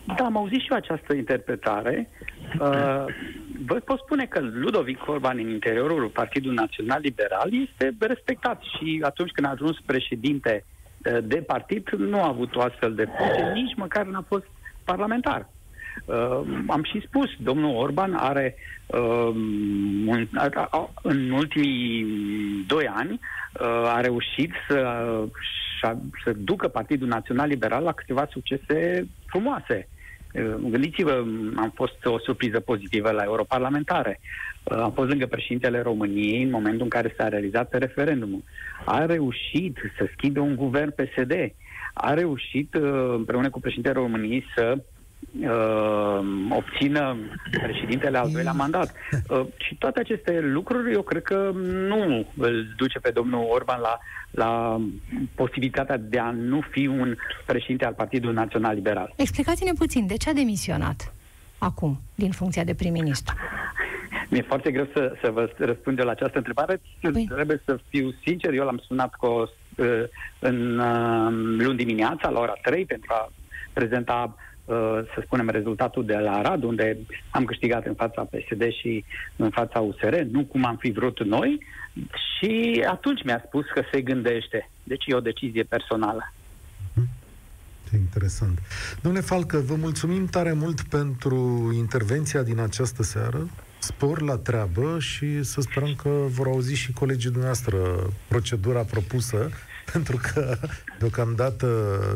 Da, 0.05 0.25
am 0.25 0.37
auzit 0.37 0.59
și 0.59 0.67
eu 0.71 0.77
această 0.77 1.13
interpretare. 1.13 2.09
Uh, 2.59 3.05
vă 3.65 3.75
pot 3.85 3.99
spune 3.99 4.25
că 4.25 4.39
Ludovic 4.39 5.07
Orban 5.07 5.37
în 5.37 5.49
interiorul 5.49 6.07
Partidului 6.07 6.55
Național 6.55 6.99
Liberal 7.01 7.49
este 7.67 7.95
respectat 7.99 8.61
și 8.61 8.99
atunci 9.03 9.31
când 9.31 9.47
a 9.47 9.49
ajuns 9.49 9.77
președinte 9.85 10.63
uh, 10.63 11.17
de 11.23 11.35
partid 11.35 11.89
nu 11.89 12.21
a 12.21 12.27
avut 12.27 12.55
o 12.55 12.61
astfel 12.61 12.93
de 12.93 13.07
funcție, 13.17 13.51
nici 13.53 13.75
măcar 13.75 14.05
n-a 14.05 14.23
fost 14.27 14.45
parlamentar. 14.83 15.49
Uh, 16.05 16.41
am 16.67 16.83
și 16.83 17.03
spus, 17.07 17.29
domnul 17.37 17.75
Orban 17.75 18.13
are 18.13 18.55
uh, 18.85 19.31
un, 20.05 20.27
a, 20.35 20.49
a, 20.69 20.91
în 21.01 21.31
ultimii 21.31 22.05
doi 22.67 22.87
ani 22.87 23.19
uh, 23.59 23.67
a 23.67 24.01
reușit 24.01 24.51
să, 24.67 25.07
să 26.23 26.33
ducă 26.37 26.67
Partidul 26.67 27.07
Național 27.07 27.47
Liberal 27.47 27.83
la 27.83 27.91
câteva 27.91 28.27
succese 28.31 29.07
frumoase. 29.25 29.87
Uh, 30.35 30.55
gândiți-vă, 30.69 31.23
am 31.55 31.71
fost 31.75 32.05
o 32.05 32.19
surpriză 32.19 32.59
pozitivă 32.59 33.11
la 33.11 33.23
europarlamentare. 33.23 34.19
Uh, 34.63 34.77
am 34.77 34.91
fost 34.91 35.09
lângă 35.09 35.25
președintele 35.25 35.81
României 35.81 36.43
în 36.43 36.49
momentul 36.49 36.81
în 36.81 36.89
care 36.89 37.13
s-a 37.17 37.27
realizat 37.27 37.73
referendumul. 37.73 38.43
A 38.85 39.05
reușit 39.05 39.77
să 39.97 40.09
schimbe 40.11 40.39
un 40.39 40.55
guvern 40.55 40.93
PSD. 40.95 41.31
A 41.93 42.13
reușit, 42.13 42.73
uh, 42.73 43.13
împreună 43.15 43.49
cu 43.49 43.59
președintele 43.59 43.99
României, 43.99 44.45
să 44.55 44.77
uh, 45.41 46.19
obțină 46.49 47.17
președintele 47.51 48.17
al 48.17 48.29
doilea 48.31 48.51
mandat. 48.51 48.93
Uh, 49.29 49.45
și 49.57 49.75
toate 49.75 49.99
aceste 49.99 50.39
lucruri, 50.41 50.93
eu 50.93 51.01
cred 51.01 51.23
că 51.23 51.51
nu 51.63 52.27
îl 52.37 52.73
duce 52.77 52.99
pe 52.99 53.09
domnul 53.09 53.47
Orban 53.49 53.79
la, 53.79 53.99
la 54.31 54.81
posibilitatea 55.35 55.97
de 55.97 56.19
a 56.19 56.31
nu 56.31 56.61
fi 56.69 56.87
un 56.87 57.15
președinte 57.45 57.85
al 57.85 57.93
Partidului 57.93 58.35
Național 58.35 58.75
Liberal. 58.75 59.13
Explicați-ne 59.15 59.71
puțin, 59.77 60.07
de 60.07 60.17
ce 60.17 60.29
a 60.29 60.33
demisionat 60.33 61.13
acum 61.57 62.01
din 62.15 62.31
funcția 62.31 62.63
de 62.63 62.73
prim-ministru? 62.73 63.35
Mi-e 64.29 64.41
foarte 64.41 64.71
greu 64.71 64.87
să, 64.93 65.13
să 65.21 65.31
vă 65.31 65.51
răspund 65.57 66.03
la 66.03 66.11
această 66.11 66.37
întrebare. 66.37 66.81
Păi. 67.01 67.27
Trebuie 67.33 67.61
să 67.65 67.79
fiu 67.89 68.15
sincer, 68.25 68.53
eu 68.53 68.65
l-am 68.65 68.81
sunat 68.87 69.15
cu 69.15 69.25
o, 69.25 69.43
uh, 69.75 70.03
în 70.39 70.79
uh, 70.79 71.63
luni 71.63 71.77
dimineața, 71.77 72.29
la 72.29 72.39
ora 72.39 72.53
3, 72.61 72.85
pentru 72.85 73.13
a 73.13 73.31
prezenta 73.73 74.35
Uh, 74.35 74.54
să 75.13 75.21
spunem, 75.23 75.49
rezultatul 75.49 76.05
de 76.05 76.15
la 76.15 76.31
Arad, 76.31 76.63
unde 76.63 76.97
am 77.29 77.45
câștigat 77.45 77.85
în 77.85 77.93
fața 77.93 78.21
PSD 78.21 78.71
și 78.81 79.05
în 79.35 79.49
fața 79.49 79.79
USR, 79.79 80.15
nu 80.31 80.43
cum 80.43 80.65
am 80.65 80.75
fi 80.75 80.91
vrut 80.91 81.23
noi, 81.23 81.65
și 82.37 82.83
atunci 82.89 83.23
mi-a 83.23 83.43
spus 83.45 83.65
că 83.73 83.81
se 83.91 84.01
gândește. 84.01 84.69
Deci 84.83 85.03
e 85.07 85.15
o 85.15 85.19
decizie 85.19 85.63
personală. 85.63 86.33
Ce 87.89 87.95
interesant. 87.95 88.59
Domnule 89.01 89.23
Falcă, 89.23 89.57
vă 89.57 89.75
mulțumim 89.75 90.25
tare 90.25 90.53
mult 90.53 90.81
pentru 90.81 91.71
intervenția 91.75 92.43
din 92.43 92.59
această 92.59 93.03
seară. 93.03 93.49
Spor 93.79 94.21
la 94.21 94.37
treabă 94.37 94.99
și 94.99 95.43
să 95.43 95.61
sperăm 95.61 95.95
că 95.95 96.09
vor 96.09 96.47
auzi 96.47 96.75
și 96.75 96.93
colegii 96.93 97.29
dumneavoastră 97.29 97.77
procedura 98.27 98.81
propusă 98.81 99.49
pentru 99.93 100.19
că 100.33 100.57
deocamdată 100.99 101.67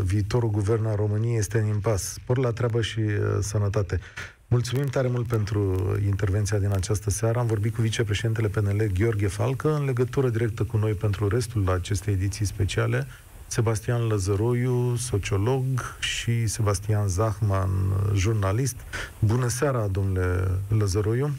viitorul 0.03 0.49
guvern 0.49 0.85
al 0.85 0.95
României 0.95 1.37
este 1.37 1.57
în 1.57 1.65
impas. 1.65 2.01
Spor 2.01 2.37
la 2.37 2.51
treabă 2.51 2.81
și 2.81 2.99
uh, 2.99 3.37
sănătate. 3.39 3.99
Mulțumim 4.47 4.85
tare 4.85 5.07
mult 5.07 5.27
pentru 5.27 5.75
intervenția 6.05 6.57
din 6.57 6.71
această 6.71 7.09
seară. 7.09 7.39
Am 7.39 7.45
vorbit 7.45 7.75
cu 7.75 7.81
vicepreședintele 7.81 8.47
PNL, 8.47 8.91
Gheorghe 8.93 9.27
Falcă, 9.27 9.73
în 9.73 9.85
legătură 9.85 10.29
directă 10.29 10.63
cu 10.63 10.77
noi 10.77 10.93
pentru 10.93 11.27
restul 11.27 11.69
acestei 11.69 12.13
ediții 12.13 12.45
speciale. 12.45 13.07
Sebastian 13.47 14.07
Lăzăroiu, 14.07 14.95
sociolog, 14.95 15.63
și 15.99 16.47
Sebastian 16.47 17.07
Zahman, 17.07 17.69
jurnalist. 18.15 18.75
Bună 19.19 19.47
seara, 19.47 19.87
domnule 19.87 20.47
Lăzăroiu! 20.77 21.29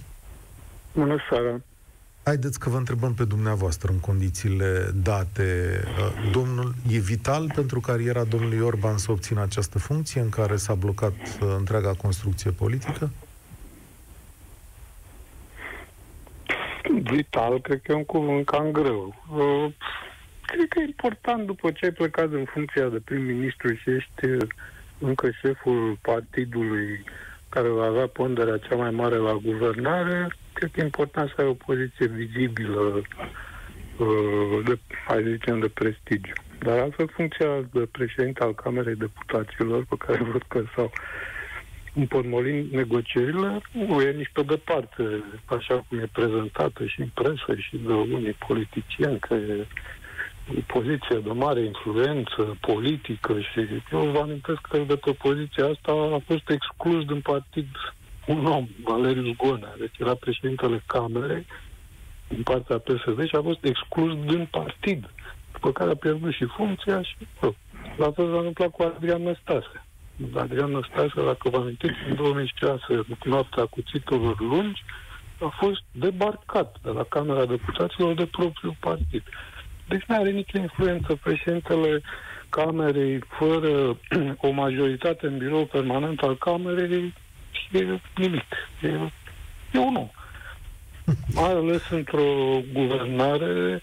Bună 0.92 1.16
seara! 1.30 1.60
Haideți 2.22 2.58
că 2.58 2.68
vă 2.68 2.76
întrebăm 2.76 3.14
pe 3.14 3.24
dumneavoastră 3.24 3.92
în 3.92 4.00
condițiile 4.00 4.90
date. 5.02 5.80
Uh, 5.84 6.30
domnul, 6.32 6.74
e 6.88 6.98
vital 6.98 7.50
pentru 7.54 7.80
cariera 7.80 8.24
domnului 8.24 8.60
Orban 8.60 8.98
să 8.98 9.12
obțină 9.12 9.42
această 9.42 9.78
funcție 9.78 10.20
în 10.20 10.28
care 10.28 10.56
s-a 10.56 10.74
blocat 10.74 11.12
uh, 11.12 11.54
întreaga 11.58 11.94
construcție 11.94 12.50
politică? 12.50 13.10
Vital, 17.02 17.60
cred 17.60 17.80
că 17.82 17.92
e 17.92 17.94
un 17.94 18.04
cuvânt 18.04 18.46
cam 18.46 18.70
greu. 18.70 19.14
Uh, 19.30 19.72
cred 20.42 20.68
că 20.68 20.78
e 20.78 20.82
important 20.82 21.46
după 21.46 21.70
ce 21.70 21.84
ai 21.84 21.92
plecat 21.92 22.32
în 22.32 22.44
funcția 22.44 22.88
de 22.88 23.00
prim-ministru 23.04 23.74
și 23.74 23.90
ești 23.90 24.46
încă 24.98 25.30
șeful 25.30 25.98
partidului 26.00 27.04
care 27.48 27.68
va 27.68 27.84
avea 27.84 28.06
ponderea 28.06 28.56
cea 28.58 28.74
mai 28.74 28.90
mare 28.90 29.16
la 29.16 29.32
guvernare, 29.32 30.36
cred 30.60 30.72
că 30.72 30.80
e 30.80 30.84
important 30.84 31.28
să 31.34 31.40
ai 31.40 31.46
o 31.46 31.54
poziție 31.54 32.06
vizibilă, 32.06 33.02
uh, 33.96 34.64
de, 34.64 34.78
hai 35.06 35.24
zicem, 35.32 35.60
de 35.60 35.68
prestigiu. 35.68 36.32
Dar 36.58 36.78
altfel, 36.78 37.08
funcția 37.08 37.68
de 37.72 37.88
președinte 37.90 38.42
al 38.42 38.54
Camerei 38.54 38.94
Deputaților, 38.94 39.84
pe 39.88 39.96
care 39.98 40.22
văd 40.22 40.42
că 40.48 40.64
s-au 40.74 40.92
împotmolit 41.94 42.72
negocierile, 42.72 43.60
nu 43.72 44.00
e 44.00 44.12
nici 44.12 44.30
pe 44.32 44.42
departe, 44.42 45.02
așa 45.44 45.84
cum 45.88 45.98
e 45.98 46.08
prezentată 46.12 46.86
și 46.86 47.00
în 47.00 47.10
presă 47.14 47.54
și 47.56 47.76
de 47.86 47.92
unii 47.92 48.36
politicieni, 48.46 49.18
că 49.18 49.34
e 49.34 49.66
o 50.56 50.60
poziție 50.66 51.18
de 51.24 51.32
mare 51.32 51.60
influență 51.60 52.56
politică 52.60 53.40
și 53.40 53.60
eu 53.92 54.10
vă 54.14 54.18
amintesc 54.18 54.60
că 54.60 54.78
de 54.78 54.96
pe 54.96 55.12
poziția 55.12 55.66
asta 55.66 55.92
a 55.92 56.20
fost 56.26 56.50
exclus 56.50 57.04
din 57.04 57.20
partid 57.20 57.68
un 58.26 58.46
om, 58.46 58.68
Valeriu 58.82 59.34
Gonea, 59.36 59.74
deci 59.78 59.98
era 59.98 60.14
președintele 60.14 60.82
Camerei 60.86 61.46
din 62.28 62.42
partea 62.42 62.78
PSD 62.78 63.26
și 63.26 63.36
a 63.36 63.42
fost 63.42 63.64
exclus 63.64 64.24
din 64.24 64.48
partid, 64.50 65.10
după 65.52 65.72
care 65.72 65.90
a 65.90 65.94
pierdut 65.94 66.32
și 66.32 66.44
funcția 66.44 67.02
și 67.02 67.16
bă, 67.40 67.52
la 67.96 68.10
fel 68.10 68.30
s-a 68.30 68.36
întâmplat 68.36 68.70
cu 68.70 68.82
Adrian 68.82 69.22
Năstase. 69.22 69.84
Adrian 70.34 70.70
Năstase, 70.70 71.24
dacă 71.24 71.48
vă 71.48 71.56
amintiți, 71.56 71.98
în 72.08 72.14
2006, 72.16 72.80
noaptea 73.24 73.64
cuțitelor 73.64 74.40
lungi, 74.40 74.82
a 75.40 75.56
fost 75.60 75.82
debarcat 75.92 76.76
de 76.82 76.90
la 76.90 77.02
Camera 77.02 77.44
Deputaților 77.44 78.14
de 78.14 78.26
propriul 78.26 78.76
partid. 78.80 79.22
Deci 79.88 80.04
nu 80.06 80.14
are 80.14 80.30
nicio 80.30 80.58
influență 80.58 81.14
președintele 81.14 82.02
Camerei 82.48 83.22
fără 83.38 83.98
o 84.46 84.50
majoritate 84.50 85.26
în 85.26 85.38
birou 85.38 85.64
permanent 85.64 86.20
al 86.20 86.36
Camerei 86.36 87.14
e 87.70 88.00
nimic. 88.16 88.46
E, 88.82 88.88
e 89.72 89.78
un 89.78 89.96
om. 89.96 90.10
Mai 91.34 91.50
ales 91.50 91.88
într-o 91.90 92.60
guvernare 92.72 93.80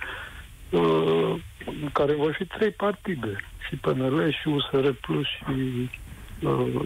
uh, 0.70 1.36
în 1.66 1.90
care 1.94 2.14
vor 2.14 2.34
fi 2.34 2.46
trei 2.46 2.72
partide, 2.72 3.36
și 3.68 3.76
PNL, 3.76 4.32
și 4.42 4.48
USR 4.48 4.90
Plus, 5.02 5.26
și, 5.26 5.90
uh, 6.42 6.82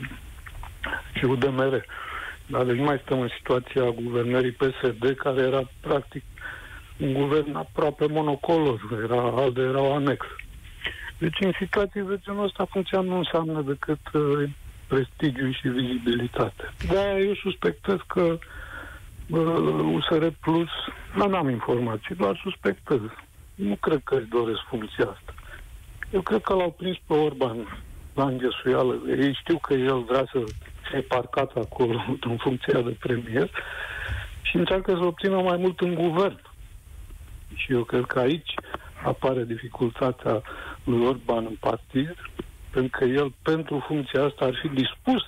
și 1.14 1.26
UDMR. 1.26 1.86
Dar 2.48 2.64
deci 2.64 2.80
mai 2.80 3.02
stăm 3.04 3.20
în 3.20 3.30
situația 3.38 3.84
guvernării 3.90 4.52
PSD, 4.52 5.16
care 5.18 5.42
era 5.42 5.62
practic 5.80 6.24
un 6.98 7.14
guvern 7.14 7.56
aproape 7.56 8.06
monocolor, 8.10 8.80
era, 9.04 9.22
ALDE 9.22 9.62
era 9.62 9.82
o 9.82 9.94
anexă. 9.94 10.36
Deci 11.18 11.40
în 11.40 11.52
situații 11.60 12.02
de 12.02 12.20
genul 12.24 12.44
ăsta 12.44 12.66
funcția 12.66 13.00
nu 13.00 13.18
înseamnă 13.18 13.62
decât 13.62 14.00
uh, 14.14 14.50
prestigiu 14.92 15.52
și 15.52 15.68
vizibilitate. 15.68 16.74
Dar 16.88 17.18
eu 17.18 17.34
suspectez 17.34 17.98
că 18.08 18.38
uh, 19.30 19.94
USR 19.96 20.26
Plus, 20.40 20.70
nu 21.16 21.36
am 21.36 21.50
informații, 21.50 22.16
doar 22.16 22.40
suspectez. 22.44 23.00
Nu 23.56 23.76
cred 23.76 24.02
că 24.04 24.16
își 24.16 24.28
doresc 24.28 24.60
funcția 24.70 25.06
asta. 25.06 25.34
Eu 26.14 26.22
cred 26.22 26.42
că 26.42 26.54
l-au 26.54 26.72
prins 26.72 26.98
pe 27.08 27.14
Orban 27.14 27.58
la 28.14 28.26
înghesuială. 28.26 29.02
Ei 29.08 29.38
știu 29.42 29.58
că 29.58 29.74
el 29.74 30.00
vrea 30.02 30.26
să 30.32 30.44
fie 30.90 31.02
parcat 31.02 31.52
acolo 31.56 32.06
în 32.30 32.38
funcția 32.38 32.82
de 32.82 32.96
premier 33.00 33.50
și 34.42 34.56
încearcă 34.56 34.92
să 34.92 35.04
obțină 35.04 35.42
mai 35.42 35.58
mult 35.58 35.80
în 35.80 35.94
guvern. 35.94 36.42
Și 37.54 37.72
eu 37.74 37.84
cred 37.84 38.06
că 38.06 38.20
aici 38.20 38.54
apare 39.04 39.44
dificultatea 39.44 40.42
lui 40.84 41.06
Orban 41.06 41.46
în 41.46 41.56
partid, 41.60 42.16
pentru 42.72 42.98
că 42.98 43.06
el, 43.06 43.34
pentru 43.42 43.84
funcția 43.88 44.24
asta, 44.24 44.46
ar 44.46 44.56
fi 44.62 44.68
dispus 44.68 45.22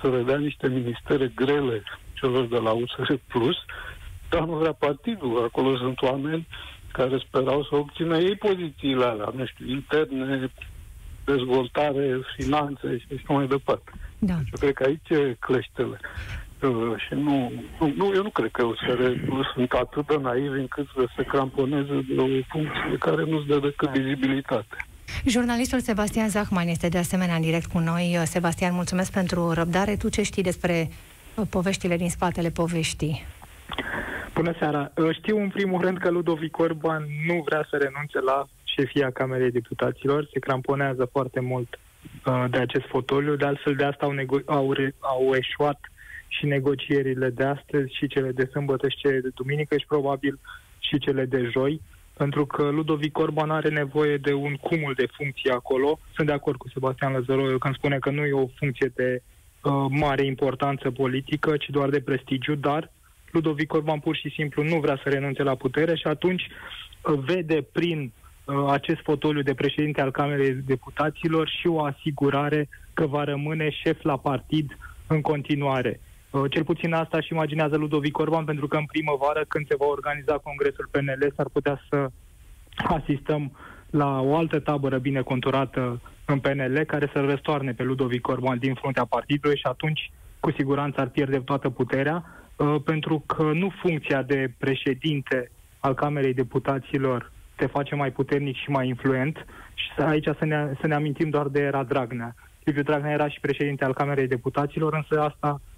să 0.00 0.08
redea 0.08 0.36
niște 0.36 0.68
ministere 0.68 1.32
grele 1.34 1.82
celor 2.12 2.46
de 2.46 2.56
la 2.56 2.70
USR 2.70 3.12
Plus, 3.26 3.56
dar 4.28 4.44
nu 4.44 4.54
vrea 4.54 4.72
partidul. 4.72 5.42
Acolo 5.44 5.76
sunt 5.76 6.02
oameni 6.02 6.46
care 6.92 7.22
sperau 7.26 7.62
să 7.62 7.74
obțină 7.74 8.18
ei 8.18 8.36
pozițiile 8.36 9.04
alea, 9.04 9.32
nu 9.36 9.46
știu, 9.46 9.66
interne, 9.66 10.50
dezvoltare, 11.24 12.20
finanțe 12.36 12.98
și 12.98 13.06
așa 13.10 13.32
mai 13.32 13.46
departe. 13.46 13.90
Da. 14.18 14.34
Deci 14.34 14.48
eu 14.52 14.58
cred 14.60 14.74
că 14.74 14.84
aici 14.84 15.08
e 15.08 15.36
cleștele. 15.38 16.00
Uh, 16.62 16.94
și 16.96 17.14
nu, 17.14 17.52
nu, 17.94 18.12
eu 18.14 18.22
nu 18.22 18.30
cred 18.30 18.50
că 18.50 18.64
USR 18.64 19.00
nu 19.26 19.42
sunt 19.54 19.72
atât 19.72 20.06
de 20.06 20.16
naivi 20.16 20.58
încât 20.58 20.86
să 20.94 21.04
se 21.16 21.22
cramponeze 21.22 22.04
de 22.08 22.20
o 22.20 22.26
funcție 22.48 22.96
care 22.98 23.24
nu-ți 23.24 23.46
dă 23.46 23.58
decât 23.58 23.88
vizibilitate. 23.88 24.76
Jurnalistul 25.26 25.80
Sebastian 25.80 26.28
Zahman 26.28 26.68
este 26.68 26.88
de 26.88 26.98
asemenea 26.98 27.34
în 27.34 27.40
direct 27.40 27.66
cu 27.66 27.78
noi. 27.78 28.18
Sebastian, 28.24 28.74
mulțumesc 28.74 29.12
pentru 29.12 29.50
răbdare. 29.52 29.96
Tu 29.96 30.08
ce 30.08 30.22
știi 30.22 30.42
despre 30.42 30.88
uh, 31.34 31.46
poveștile 31.50 31.96
din 31.96 32.10
spatele 32.10 32.50
poveștii? 32.50 33.24
Bună 34.34 34.54
seara! 34.58 34.92
Uh, 34.96 35.14
știu 35.14 35.40
în 35.40 35.48
primul 35.48 35.80
rând 35.80 35.98
că 35.98 36.10
Ludovic 36.10 36.58
Orban 36.58 37.04
nu 37.26 37.42
vrea 37.46 37.66
să 37.70 37.76
renunțe 37.76 38.20
la 38.20 38.48
șefia 38.64 39.10
Camerei 39.10 39.50
Deputaților, 39.50 40.28
se 40.32 40.38
cramponează 40.38 41.08
foarte 41.12 41.40
mult 41.40 41.78
uh, 42.26 42.44
de 42.50 42.58
acest 42.58 42.86
fotoliu. 42.86 43.36
De 43.36 43.44
altfel, 43.44 43.74
de 43.74 43.84
asta 43.84 44.06
au, 44.06 44.14
nego- 44.14 44.44
au, 44.44 44.72
re- 44.72 44.94
au 44.98 45.34
eșuat 45.34 45.78
și 46.28 46.46
negocierile 46.46 47.28
de 47.30 47.44
astăzi, 47.44 47.96
și 47.96 48.06
cele 48.06 48.30
de 48.30 48.48
sâmbătă, 48.50 48.88
și 48.88 48.96
cele 48.96 49.20
de 49.20 49.28
duminică, 49.34 49.76
și 49.76 49.86
probabil 49.86 50.38
și 50.78 50.98
cele 50.98 51.24
de 51.24 51.48
joi, 51.52 51.80
pentru 52.22 52.46
că 52.46 52.62
Ludovic 52.62 53.18
Orban 53.18 53.50
are 53.50 53.68
nevoie 53.68 54.16
de 54.16 54.32
un 54.32 54.54
cumul 54.54 54.94
de 54.96 55.06
funcții 55.16 55.50
acolo. 55.50 55.98
Sunt 56.14 56.26
de 56.26 56.32
acord 56.32 56.58
cu 56.58 56.68
Sebastian 56.68 57.12
Lăzăroiu 57.12 57.58
când 57.58 57.74
spune 57.74 57.98
că 57.98 58.10
nu 58.10 58.24
e 58.24 58.32
o 58.32 58.46
funcție 58.58 58.92
de 58.94 59.22
uh, 59.22 59.72
mare 59.88 60.24
importanță 60.24 60.90
politică, 60.90 61.56
ci 61.56 61.68
doar 61.70 61.88
de 61.88 62.00
prestigiu, 62.00 62.54
dar 62.54 62.92
Ludovic 63.30 63.72
Orban 63.72 63.98
pur 63.98 64.16
și 64.16 64.30
simplu 64.36 64.62
nu 64.62 64.80
vrea 64.80 65.00
să 65.02 65.08
renunțe 65.08 65.42
la 65.42 65.54
putere 65.54 65.96
și 65.96 66.06
atunci 66.06 66.42
uh, 66.48 67.18
vede 67.26 67.66
prin 67.72 68.12
uh, 68.44 68.54
acest 68.70 69.00
fotoliu 69.02 69.42
de 69.42 69.54
președinte 69.54 70.00
al 70.00 70.10
Camerei 70.10 70.52
Deputaților 70.52 71.48
și 71.48 71.66
o 71.66 71.84
asigurare 71.84 72.68
că 72.94 73.06
va 73.06 73.24
rămâne 73.24 73.70
șef 73.70 74.02
la 74.02 74.16
partid 74.16 74.78
în 75.06 75.20
continuare. 75.20 76.00
Uh, 76.30 76.50
cel 76.50 76.64
puțin 76.64 76.92
asta 76.92 77.20
și 77.20 77.32
imaginează 77.32 77.76
Ludovic 77.76 78.18
Orban, 78.18 78.44
pentru 78.44 78.66
că 78.66 78.76
în 78.76 78.84
primăvară, 78.84 79.44
când 79.48 79.66
se 79.68 79.76
va 79.78 79.86
organiza 79.86 80.38
congresul 80.38 80.88
PNL, 80.90 81.32
s-ar 81.36 81.48
putea 81.52 81.80
să 81.88 82.10
asistăm 82.74 83.52
la 83.90 84.20
o 84.20 84.36
altă 84.36 84.58
tabără 84.60 84.98
bine 84.98 85.20
conturată 85.20 86.00
în 86.24 86.38
PNL, 86.38 86.84
care 86.86 87.10
să-l 87.12 87.26
răstoarne 87.26 87.72
pe 87.72 87.82
Ludovic 87.82 88.28
Orban 88.28 88.58
din 88.58 88.74
fruntea 88.74 89.04
partidului 89.04 89.56
și 89.56 89.66
atunci, 89.66 90.10
cu 90.40 90.50
siguranță, 90.50 91.00
ar 91.00 91.08
pierde 91.08 91.38
toată 91.38 91.70
puterea, 91.70 92.24
uh, 92.56 92.76
pentru 92.84 93.22
că 93.26 93.42
nu 93.42 93.72
funcția 93.82 94.22
de 94.22 94.52
președinte 94.58 95.50
al 95.78 95.94
Camerei 95.94 96.34
Deputaților 96.34 97.32
te 97.56 97.66
face 97.66 97.94
mai 97.94 98.12
puternic 98.12 98.56
și 98.56 98.70
mai 98.70 98.88
influent. 98.88 99.46
Și 99.74 100.02
aici 100.02 100.28
să 100.38 100.44
ne, 100.44 100.72
să 100.80 100.86
ne 100.86 100.94
amintim 100.94 101.30
doar 101.30 101.46
de 101.46 101.60
era 101.60 101.82
Dragnea. 101.82 102.34
Liviu 102.64 102.82
Dragnea 102.82 103.12
era 103.12 103.28
și 103.28 103.40
președinte 103.40 103.84
al 103.84 103.94
Camerei 103.94 104.26
Deputaților, 104.26 104.94
însă 104.94 105.22
asta 105.22 105.60
uh, 105.62 105.69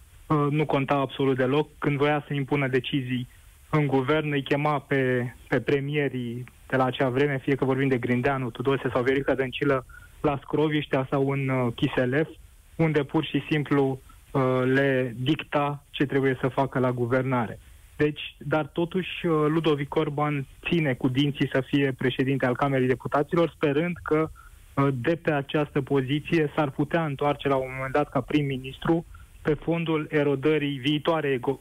nu 0.51 0.67
conta 0.67 0.95
absolut 0.95 1.37
deloc. 1.37 1.69
Când 1.79 1.97
voia 1.97 2.25
să 2.27 2.35
impună 2.35 2.69
decizii 2.69 3.29
în 3.71 3.87
guvern, 3.87 4.33
îi 4.33 4.43
chema 4.43 4.79
pe, 4.79 5.33
pe 5.49 5.61
premierii 5.61 6.45
de 6.67 6.77
la 6.77 6.85
acea 6.85 7.09
vreme, 7.09 7.39
fie 7.39 7.55
că 7.55 7.65
vorbim 7.65 7.89
de 7.89 7.99
Grindeanu, 7.99 8.51
Tudose 8.51 8.91
sau 8.93 9.03
Verica 9.03 9.35
Dăncilă, 9.35 9.85
la 10.21 10.39
Scroviștea 10.43 11.07
sau 11.11 11.31
în 11.31 11.49
uh, 11.49 11.73
Chiselef, 11.75 12.29
unde 12.77 13.03
pur 13.03 13.25
și 13.25 13.43
simplu 13.51 14.01
uh, 14.31 14.63
le 14.65 15.15
dicta 15.19 15.85
ce 15.91 16.07
trebuie 16.07 16.39
să 16.41 16.49
facă 16.49 16.79
la 16.79 16.93
guvernare. 16.93 17.59
Deci, 17.97 18.37
dar 18.39 18.67
totuși 18.67 19.27
uh, 19.27 19.33
Ludovic 19.49 19.95
Orban 19.95 20.47
ține 20.69 20.95
cu 20.95 21.09
dinții 21.09 21.51
să 21.53 21.61
fie 21.67 21.93
președinte 21.99 22.47
al 22.47 22.57
Camerei 22.57 22.87
Deputaților, 22.87 23.53
sperând 23.55 23.97
că 24.03 24.31
uh, 24.75 24.89
de 24.95 25.17
pe 25.17 25.33
această 25.33 25.81
poziție 25.81 26.53
s-ar 26.57 26.71
putea 26.71 27.05
întoarce 27.05 27.49
la 27.49 27.57
un 27.57 27.71
moment 27.75 27.93
dat 27.93 28.11
ca 28.11 28.21
prim-ministru 28.21 29.05
pe 29.43 29.55
fondul 29.55 30.07
erodării, 30.11 30.79
viitoare 30.79 31.41
uh, 31.43 31.59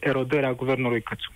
erodări 0.00 0.46
a 0.46 0.52
guvernului 0.52 1.02
Cățu. 1.02 1.32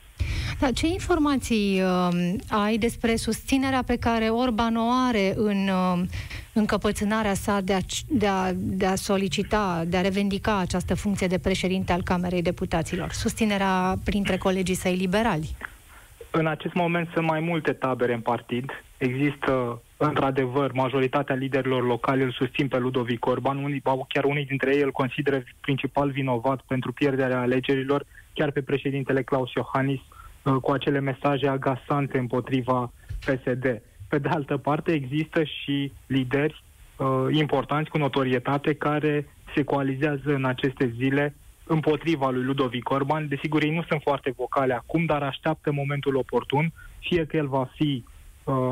Da, 0.58 0.70
ce 0.70 0.86
informații 0.86 1.82
uh, 1.82 2.34
ai 2.48 2.78
despre 2.78 3.16
susținerea 3.16 3.82
pe 3.86 3.96
care 3.96 4.28
Orban 4.28 4.76
o 4.76 4.88
are 5.08 5.32
în 5.36 5.68
uh, 5.68 6.02
încăpățânarea 6.52 7.34
sa 7.34 7.60
de 7.60 7.72
a, 7.74 7.78
de, 8.08 8.26
a, 8.26 8.52
de 8.54 8.86
a 8.86 8.94
solicita, 8.94 9.84
de 9.86 9.96
a 9.96 10.00
revendica 10.00 10.58
această 10.58 10.94
funcție 10.94 11.26
de 11.26 11.38
președinte 11.38 11.92
al 11.92 12.02
Camerei 12.02 12.42
Deputaților? 12.42 13.12
Susținerea 13.12 13.94
printre 14.04 14.36
colegii 14.36 14.74
săi 14.74 14.96
liberali? 14.96 15.56
În 16.30 16.46
acest 16.46 16.74
moment 16.74 17.08
sunt 17.12 17.26
mai 17.26 17.40
multe 17.40 17.72
tabere 17.72 18.14
în 18.14 18.20
partid. 18.20 18.70
Există, 18.96 19.82
într-adevăr, 19.96 20.72
majoritatea 20.72 21.34
liderilor 21.34 21.86
locali 21.86 22.22
îl 22.22 22.32
susțin 22.32 22.68
pe 22.68 22.78
Ludovic 22.78 23.26
Orban. 23.26 23.56
Unii, 23.56 23.82
chiar 24.08 24.24
unii 24.24 24.44
dintre 24.44 24.74
ei 24.74 24.82
îl 24.82 24.92
consideră 24.92 25.42
principal 25.60 26.10
vinovat 26.10 26.60
pentru 26.66 26.92
pierderea 26.92 27.40
alegerilor, 27.40 28.04
chiar 28.34 28.50
pe 28.50 28.62
președintele 28.62 29.22
Claus 29.22 29.52
Iohannis, 29.52 30.00
uh, 30.42 30.54
cu 30.54 30.70
acele 30.70 31.00
mesaje 31.00 31.48
agasante 31.48 32.18
împotriva 32.18 32.92
PSD. 33.24 33.82
Pe 34.08 34.18
de 34.18 34.28
altă 34.28 34.56
parte, 34.56 34.92
există 34.92 35.42
și 35.44 35.92
lideri 36.06 36.62
uh, 36.96 37.06
importanți 37.30 37.90
cu 37.90 37.98
notorietate 37.98 38.74
care 38.74 39.28
se 39.54 39.64
coalizează 39.64 40.34
în 40.34 40.44
aceste 40.44 40.94
zile 40.96 41.34
împotriva 41.64 42.30
lui 42.30 42.42
Ludovic 42.42 42.90
Orban. 42.90 43.28
Desigur, 43.28 43.62
ei 43.62 43.74
nu 43.74 43.84
sunt 43.88 44.00
foarte 44.02 44.34
vocale 44.36 44.74
acum, 44.74 45.04
dar 45.04 45.22
așteaptă 45.22 45.72
momentul 45.72 46.16
oportun, 46.16 46.72
fie 46.98 47.24
că 47.24 47.36
el 47.36 47.46
va 47.46 47.70
fi 47.74 48.04
uh, 48.06 48.15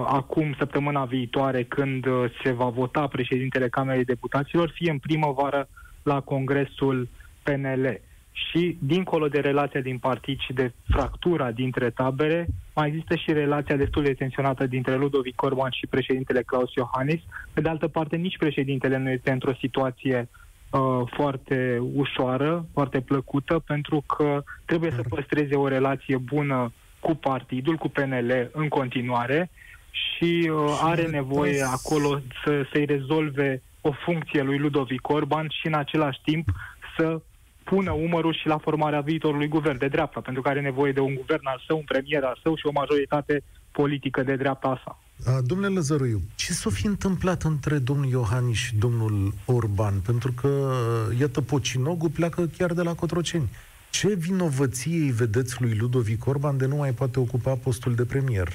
acum, 0.07 0.55
săptămâna 0.59 1.05
viitoare, 1.05 1.63
când 1.63 2.07
uh, 2.07 2.25
se 2.43 2.53
va 2.53 2.69
vota 2.69 3.07
președintele 3.07 3.69
Camerei 3.69 4.05
Deputaților, 4.05 4.71
fie 4.75 4.91
în 4.91 4.99
primăvară 4.99 5.69
la 6.03 6.21
Congresul 6.21 7.09
PNL 7.43 8.01
și, 8.33 8.79
dincolo 8.81 9.29
de 9.29 9.41
relația 9.41 9.81
din 9.81 9.99
partid 9.99 10.39
și 10.39 10.53
de 10.53 10.73
fractura 10.89 11.51
dintre 11.51 11.91
tabere, 11.91 12.47
mai 12.75 12.89
există 12.89 13.15
și 13.15 13.33
relația 13.33 13.77
destul 13.77 14.03
de 14.03 14.13
tensionată 14.13 14.67
dintre 14.67 14.97
Ludovic 14.97 15.43
Orban 15.43 15.71
și 15.71 15.87
președintele 15.87 16.43
Claus 16.43 16.73
Iohannis. 16.75 17.21
Pe 17.53 17.61
de 17.61 17.69
altă 17.69 17.89
parte, 17.89 18.17
nici 18.17 18.39
președintele 18.39 18.97
nu 18.97 19.11
este 19.11 19.31
într-o 19.31 19.55
situație 19.61 20.29
uh, 20.71 20.81
foarte 21.17 21.79
ușoară, 21.95 22.67
foarte 22.73 23.01
plăcută, 23.01 23.59
pentru 23.67 24.05
că 24.17 24.43
trebuie 24.65 24.91
să 24.91 25.03
păstreze 25.09 25.55
o 25.55 25.69
relație 25.69 26.17
bună 26.17 26.73
cu 27.07 27.15
partidul, 27.15 27.77
cu 27.77 27.89
PNL 27.89 28.51
în 28.53 28.69
continuare 28.69 29.51
și 29.91 30.51
uh, 30.53 30.81
are 30.83 31.07
nevoie 31.07 31.63
acolo 31.63 32.21
să, 32.45 32.67
să-i 32.73 32.85
rezolve 32.85 33.63
o 33.81 33.93
funcție 34.05 34.43
lui 34.43 34.59
Ludovic 34.59 35.09
Orban 35.09 35.47
și 35.61 35.67
în 35.67 35.75
același 35.75 36.21
timp 36.25 36.49
să 36.97 37.21
pună 37.65 37.93
umărul 37.93 38.35
și 38.35 38.47
la 38.47 38.59
formarea 38.59 39.01
viitorului 39.01 39.49
guvern 39.49 39.79
de 39.79 39.89
dreapta, 39.89 40.21
pentru 40.21 40.43
că 40.43 40.49
are 40.49 40.61
nevoie 40.61 40.93
de 40.93 41.01
un 41.01 41.15
guvern 41.15 41.47
al 41.47 41.63
său, 41.67 41.77
un 41.77 41.83
premier 41.85 42.23
al 42.25 42.39
său 42.43 42.57
și 42.57 42.67
o 42.67 42.73
majoritate 42.73 43.43
politică 43.71 44.23
de 44.23 44.37
dreapta 44.37 44.83
sa. 44.85 44.99
Domnule 45.41 45.75
Lăzăruiu, 45.75 46.21
ce 46.35 46.53
s-a 46.53 46.71
fi 46.71 46.87
întâmplat 46.87 47.43
între 47.43 47.79
domnul 47.79 48.11
Iohannis 48.11 48.57
și 48.57 48.77
domnul 48.77 49.35
Orban? 49.45 49.95
Pentru 50.07 50.33
că, 50.33 50.73
iată, 51.21 51.41
Pocinogul 51.41 52.09
pleacă 52.09 52.51
chiar 52.59 52.73
de 52.73 52.83
la 52.83 52.95
Cotroceni. 52.95 53.49
Ce 53.99 54.15
vinovăție 54.15 54.97
îi 54.97 55.11
vedeți 55.11 55.63
lui 55.63 55.77
Ludovic 55.79 56.27
Orban 56.27 56.57
de 56.57 56.67
nu 56.67 56.77
mai 56.77 56.93
poate 56.93 57.21
ocupa 57.21 57.55
postul 57.55 57.95
de 57.95 58.05
premier? 58.05 58.49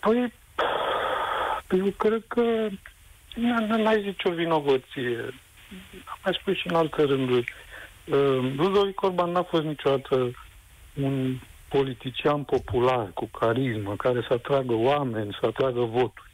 Păi, 0.00 1.78
eu 1.78 1.90
cred 1.96 2.24
că 2.28 2.42
n-ai 3.34 4.02
zice 4.02 4.28
o 4.28 4.32
vinovăție 4.32 5.18
am 6.04 6.18
mai 6.24 6.38
spus 6.40 6.56
și 6.56 6.68
în 6.68 6.74
alte 6.74 7.02
rânduri, 7.02 7.52
uh, 8.04 8.52
Ludovic 8.56 9.02
Orban 9.02 9.30
n-a 9.30 9.42
fost 9.42 9.62
niciodată 9.62 10.30
un 10.94 11.38
politician 11.68 12.42
popular, 12.42 13.10
cu 13.14 13.26
carismă, 13.26 13.96
care 13.96 14.24
să 14.28 14.32
atragă 14.32 14.74
oameni, 14.74 15.36
să 15.40 15.46
atragă 15.46 15.80
voturi. 15.80 16.30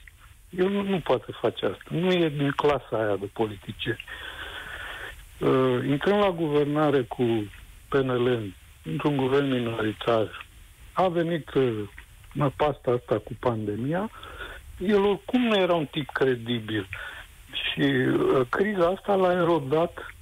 El 0.51 0.69
nu, 0.69 0.83
nu 0.83 1.01
poate 1.01 1.33
face 1.41 1.67
asta. 1.67 1.85
Nu 1.89 2.13
e 2.13 2.29
din 2.29 2.51
clasa 2.51 2.89
aia 2.91 3.17
de 3.17 3.27
politicieni. 3.33 4.05
Uh, 4.05 4.38
intrând 5.89 6.21
la 6.21 6.31
guvernare 6.31 7.03
cu 7.03 7.25
PNL, 7.89 8.55
într-un 8.83 9.17
guvern 9.17 9.51
minoritar, 9.51 10.47
a 10.93 11.09
venit 11.09 11.55
uh, 11.55 11.85
pasta 12.57 12.91
asta 12.91 13.19
cu 13.19 13.33
pandemia, 13.41 14.11
el 14.79 15.05
oricum 15.05 15.43
nu 15.43 15.57
era 15.57 15.75
un 15.75 15.87
tip 15.87 16.11
credibil. 16.11 16.89
Și 17.53 17.81
uh, 17.81 18.41
criza 18.49 18.87
asta 18.87 19.15
l-a 19.15 19.33
erodat 19.33 20.13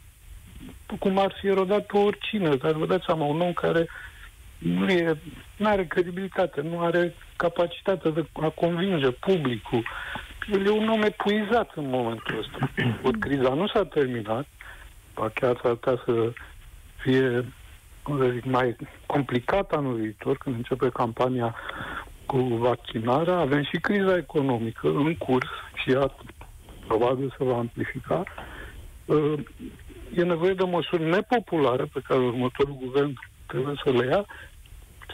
cum 0.98 1.18
ar 1.18 1.36
fi 1.40 1.46
erodat 1.46 1.86
pe 1.86 1.96
oricine. 1.96 2.56
Dar 2.56 2.72
vă 2.72 2.86
dați 2.86 3.04
seama, 3.04 3.24
un 3.24 3.40
om 3.40 3.52
care 3.52 3.88
nu 4.58 4.88
e, 4.88 5.18
nu 5.56 5.68
are 5.68 5.86
credibilitate, 5.86 6.60
nu 6.60 6.80
are 6.80 7.14
capacitatea 7.36 8.10
de 8.10 8.26
a 8.32 8.48
convinge 8.48 9.10
publicul. 9.10 9.84
El 10.52 10.66
e 10.66 10.70
un 10.70 10.88
om 10.88 11.02
epuizat 11.02 11.72
în 11.74 11.88
momentul 11.88 12.38
ăsta. 12.38 12.70
Ori 13.02 13.18
criza 13.18 13.54
nu 13.54 13.66
s-a 13.66 13.84
terminat, 13.84 14.46
ba 15.16 15.28
chiar 15.28 15.60
s-ar 15.62 15.74
putea 15.74 16.02
să 16.04 16.32
fie 17.02 17.44
cum 18.02 18.18
să 18.18 18.30
zic, 18.34 18.44
mai 18.44 18.76
complicat 19.06 19.72
anul 19.72 19.94
viitor, 19.94 20.36
când 20.36 20.56
începe 20.56 20.88
campania 20.88 21.54
cu 22.26 22.38
vaccinarea, 22.38 23.36
avem 23.38 23.62
și 23.62 23.78
criza 23.80 24.16
economică 24.16 24.88
în 24.88 25.16
curs 25.16 25.48
și 25.74 25.90
ea 25.90 26.14
probabil 26.86 27.34
se 27.38 27.44
va 27.44 27.56
amplifica, 27.56 28.22
uh, 29.04 29.38
e 30.14 30.22
nevoie 30.22 30.54
de 30.54 30.64
măsuri 30.64 31.04
nepopulare 31.10 31.84
pe 31.84 32.00
care 32.08 32.20
următorul 32.20 32.78
guvern 32.84 33.12
trebuie 33.46 33.74
să 33.84 33.90
le 33.90 34.06
ia. 34.06 34.24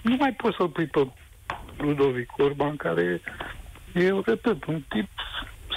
Nu 0.03 0.17
mai 0.19 0.33
poți 0.33 0.57
să-l 0.57 0.69
pui 0.69 0.87
pe 0.87 1.09
Ludovic 1.77 2.39
Orban, 2.39 2.77
care 2.77 3.21
e, 3.95 4.01
eu 4.05 4.23
repet, 4.27 4.65
un 4.65 4.83
tip 4.89 5.09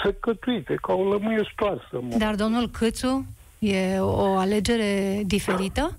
secătuit, 0.04 0.70
e 0.70 0.76
ca 0.76 0.94
o 0.94 1.10
lămâie 1.10 1.50
stoarsă. 1.52 2.02
Dar 2.18 2.36
domnul 2.36 2.68
Câțu 2.70 3.26
e 3.66 4.00
o 4.00 4.38
alegere 4.38 5.22
diferită? 5.26 5.98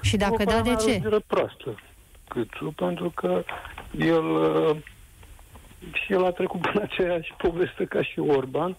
Și 0.00 0.16
dacă 0.16 0.44
da, 0.44 0.60
de 0.60 0.74
ce? 0.74 1.02
O 1.10 1.18
proastă, 1.26 1.74
Câțu, 2.28 2.72
pentru 2.76 3.10
că 3.10 3.44
el 3.98 4.24
uh, 4.24 4.76
și 5.92 6.12
el 6.12 6.24
a 6.24 6.30
trecut 6.30 6.60
prin 6.60 6.80
aceeași 6.80 7.34
poveste 7.36 7.84
ca 7.84 8.02
și 8.02 8.18
Orban. 8.18 8.76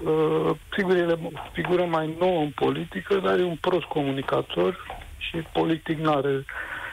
Uh, 0.00 0.50
sigur, 0.76 0.96
el 0.96 1.10
e 1.10 1.18
figură 1.52 1.84
mai 1.84 2.16
nouă 2.18 2.40
în 2.40 2.50
politică, 2.50 3.14
dar 3.14 3.38
e 3.38 3.42
un 3.42 3.56
prost 3.56 3.84
comunicator 3.84 4.76
și 5.18 5.36
politic 5.36 5.98
nu 5.98 6.12
are 6.12 6.44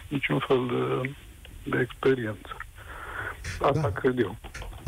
niciun 0.08 0.39
fel 0.39 0.67
de, 0.67 1.12
de 1.63 1.80
experiență. 1.80 2.58
Asta 3.62 3.82
da. 3.82 3.91
cred 3.91 4.19
eu. 4.19 4.36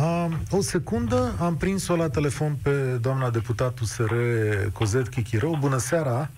Um, 0.02 0.38
o 0.52 0.62
secundă, 0.62 1.36
am 1.40 1.58
prins-o 1.58 1.96
la 1.96 2.10
telefon 2.10 2.58
pe 2.64 2.98
doamna 3.02 3.30
deputat 3.30 3.80
USR 3.80 4.14
Cozet 4.74 5.08
Chichirău. 5.08 5.58
Bună 5.60 5.78
seara! 5.78 6.30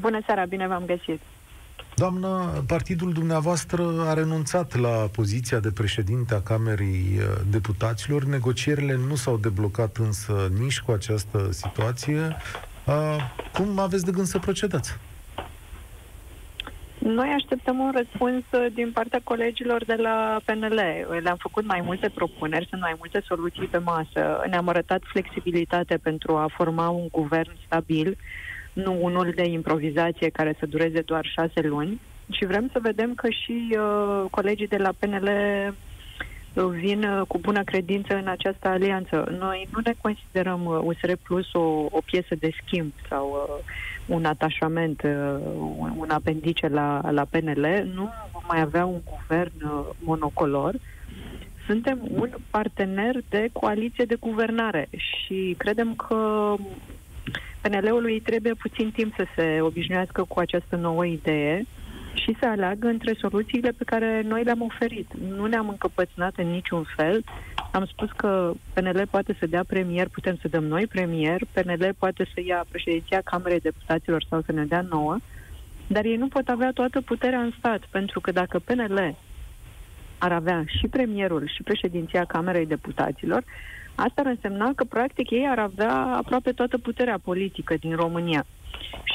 Bună 0.00 0.20
seara, 0.26 0.44
bine 0.44 0.66
v-am 0.66 0.84
găsit! 0.86 1.20
Doamnă, 1.94 2.62
partidul 2.66 3.12
dumneavoastră 3.12 4.04
a 4.06 4.12
renunțat 4.12 4.76
la 4.76 4.88
poziția 4.88 5.58
de 5.58 5.70
președinte 5.70 6.34
a 6.34 6.40
Camerei 6.40 7.18
uh, 7.18 7.40
Deputaților. 7.50 8.24
Negocierile 8.24 8.96
nu 9.08 9.14
s-au 9.14 9.36
deblocat 9.36 9.96
însă 9.96 10.50
nici 10.58 10.80
cu 10.80 10.90
această 10.90 11.48
situație. 11.50 12.36
Uh, 12.86 13.16
cum 13.52 13.78
aveți 13.78 14.04
de 14.04 14.10
gând 14.10 14.26
să 14.26 14.38
procedați? 14.38 14.98
Noi 17.04 17.28
așteptăm 17.28 17.78
un 17.78 17.92
răspuns 17.94 18.42
uh, 18.52 18.66
din 18.74 18.92
partea 18.92 19.20
colegilor 19.24 19.84
de 19.84 19.94
la 19.94 20.40
PNL. 20.44 20.80
Le-am 21.22 21.36
făcut 21.38 21.66
mai 21.66 21.80
multe 21.84 22.08
propuneri, 22.08 22.66
sunt 22.68 22.80
mai 22.80 22.94
multe 22.98 23.22
soluții 23.26 23.66
pe 23.66 23.78
masă. 23.78 24.44
Ne-am 24.50 24.68
arătat 24.68 25.02
flexibilitate 25.04 25.96
pentru 25.96 26.36
a 26.36 26.46
forma 26.56 26.88
un 26.88 27.08
guvern 27.10 27.50
stabil, 27.66 28.16
nu 28.72 28.98
unul 29.00 29.32
de 29.34 29.44
improvizație 29.44 30.28
care 30.28 30.56
să 30.58 30.66
dureze 30.66 31.00
doar 31.00 31.26
șase 31.26 31.60
luni. 31.60 32.00
Și 32.30 32.44
vrem 32.44 32.68
să 32.72 32.78
vedem 32.82 33.14
că 33.14 33.28
și 33.30 33.76
uh, 33.78 34.30
colegii 34.30 34.68
de 34.68 34.76
la 34.76 34.92
PNL 34.98 35.28
vin 36.54 37.04
uh, 37.04 37.26
cu 37.28 37.38
bună 37.38 37.62
credință 37.64 38.14
în 38.14 38.26
această 38.26 38.68
alianță. 38.68 39.36
Noi 39.38 39.68
nu 39.72 39.80
ne 39.84 39.94
considerăm 40.00 40.64
USR 40.84 41.08
uh, 41.08 41.18
Plus 41.22 41.52
o, 41.52 41.60
o 41.90 42.00
piesă 42.04 42.34
de 42.38 42.50
schimb 42.64 42.92
sau 43.08 43.30
uh, 43.30 43.64
un 44.06 44.24
atașament, 44.24 45.02
un, 45.78 45.92
un 45.96 46.10
apendice 46.10 46.68
la, 46.68 47.10
la 47.10 47.24
PNL. 47.30 47.90
Nu 47.94 48.10
vom 48.32 48.42
mai 48.48 48.60
avea 48.60 48.84
un 48.84 49.00
guvern 49.10 49.52
monocolor. 49.98 50.74
Suntem 51.66 51.98
un 52.10 52.30
partener 52.50 53.16
de 53.28 53.48
coaliție 53.52 54.04
de 54.04 54.16
guvernare 54.20 54.88
și 54.90 55.54
credem 55.58 55.94
că 55.94 56.54
PNL-ului 57.60 58.20
trebuie 58.20 58.54
puțin 58.54 58.90
timp 58.90 59.14
să 59.14 59.24
se 59.36 59.58
obișnuiască 59.60 60.24
cu 60.28 60.38
această 60.38 60.76
nouă 60.76 61.06
idee 61.06 61.66
și 62.14 62.36
să 62.40 62.46
aleagă 62.46 62.86
între 62.86 63.14
soluțiile 63.18 63.70
pe 63.70 63.84
care 63.84 64.22
noi 64.26 64.42
le-am 64.42 64.62
oferit. 64.62 65.10
Nu 65.36 65.46
ne-am 65.46 65.68
încăpățânat 65.68 66.32
în 66.36 66.46
niciun 66.50 66.84
fel. 66.96 67.24
Am 67.72 67.84
spus 67.84 68.10
că 68.16 68.52
PNL 68.72 69.06
poate 69.10 69.36
să 69.38 69.46
dea 69.46 69.64
premier, 69.66 70.08
putem 70.08 70.38
să 70.40 70.48
dăm 70.48 70.64
noi 70.64 70.86
premier, 70.86 71.40
PNL 71.52 71.94
poate 71.98 72.24
să 72.34 72.40
ia 72.44 72.64
președinția 72.68 73.20
Camerei 73.24 73.60
Deputaților 73.60 74.24
sau 74.28 74.42
să 74.46 74.52
ne 74.52 74.64
dea 74.64 74.80
nouă, 74.80 75.16
dar 75.86 76.04
ei 76.04 76.16
nu 76.16 76.28
pot 76.28 76.48
avea 76.48 76.70
toată 76.74 77.00
puterea 77.00 77.40
în 77.40 77.52
stat, 77.58 77.80
pentru 77.90 78.20
că 78.20 78.32
dacă 78.32 78.58
PNL 78.58 79.14
ar 80.18 80.32
avea 80.32 80.64
și 80.66 80.86
premierul 80.86 81.50
și 81.54 81.62
președinția 81.62 82.24
Camerei 82.24 82.66
Deputaților, 82.66 83.44
asta 83.94 84.20
ar 84.20 84.26
însemna 84.26 84.72
că, 84.76 84.84
practic, 84.84 85.30
ei 85.30 85.46
ar 85.48 85.58
avea 85.58 85.94
aproape 85.94 86.50
toată 86.50 86.78
puterea 86.78 87.18
politică 87.24 87.74
din 87.80 87.94
România 87.96 88.46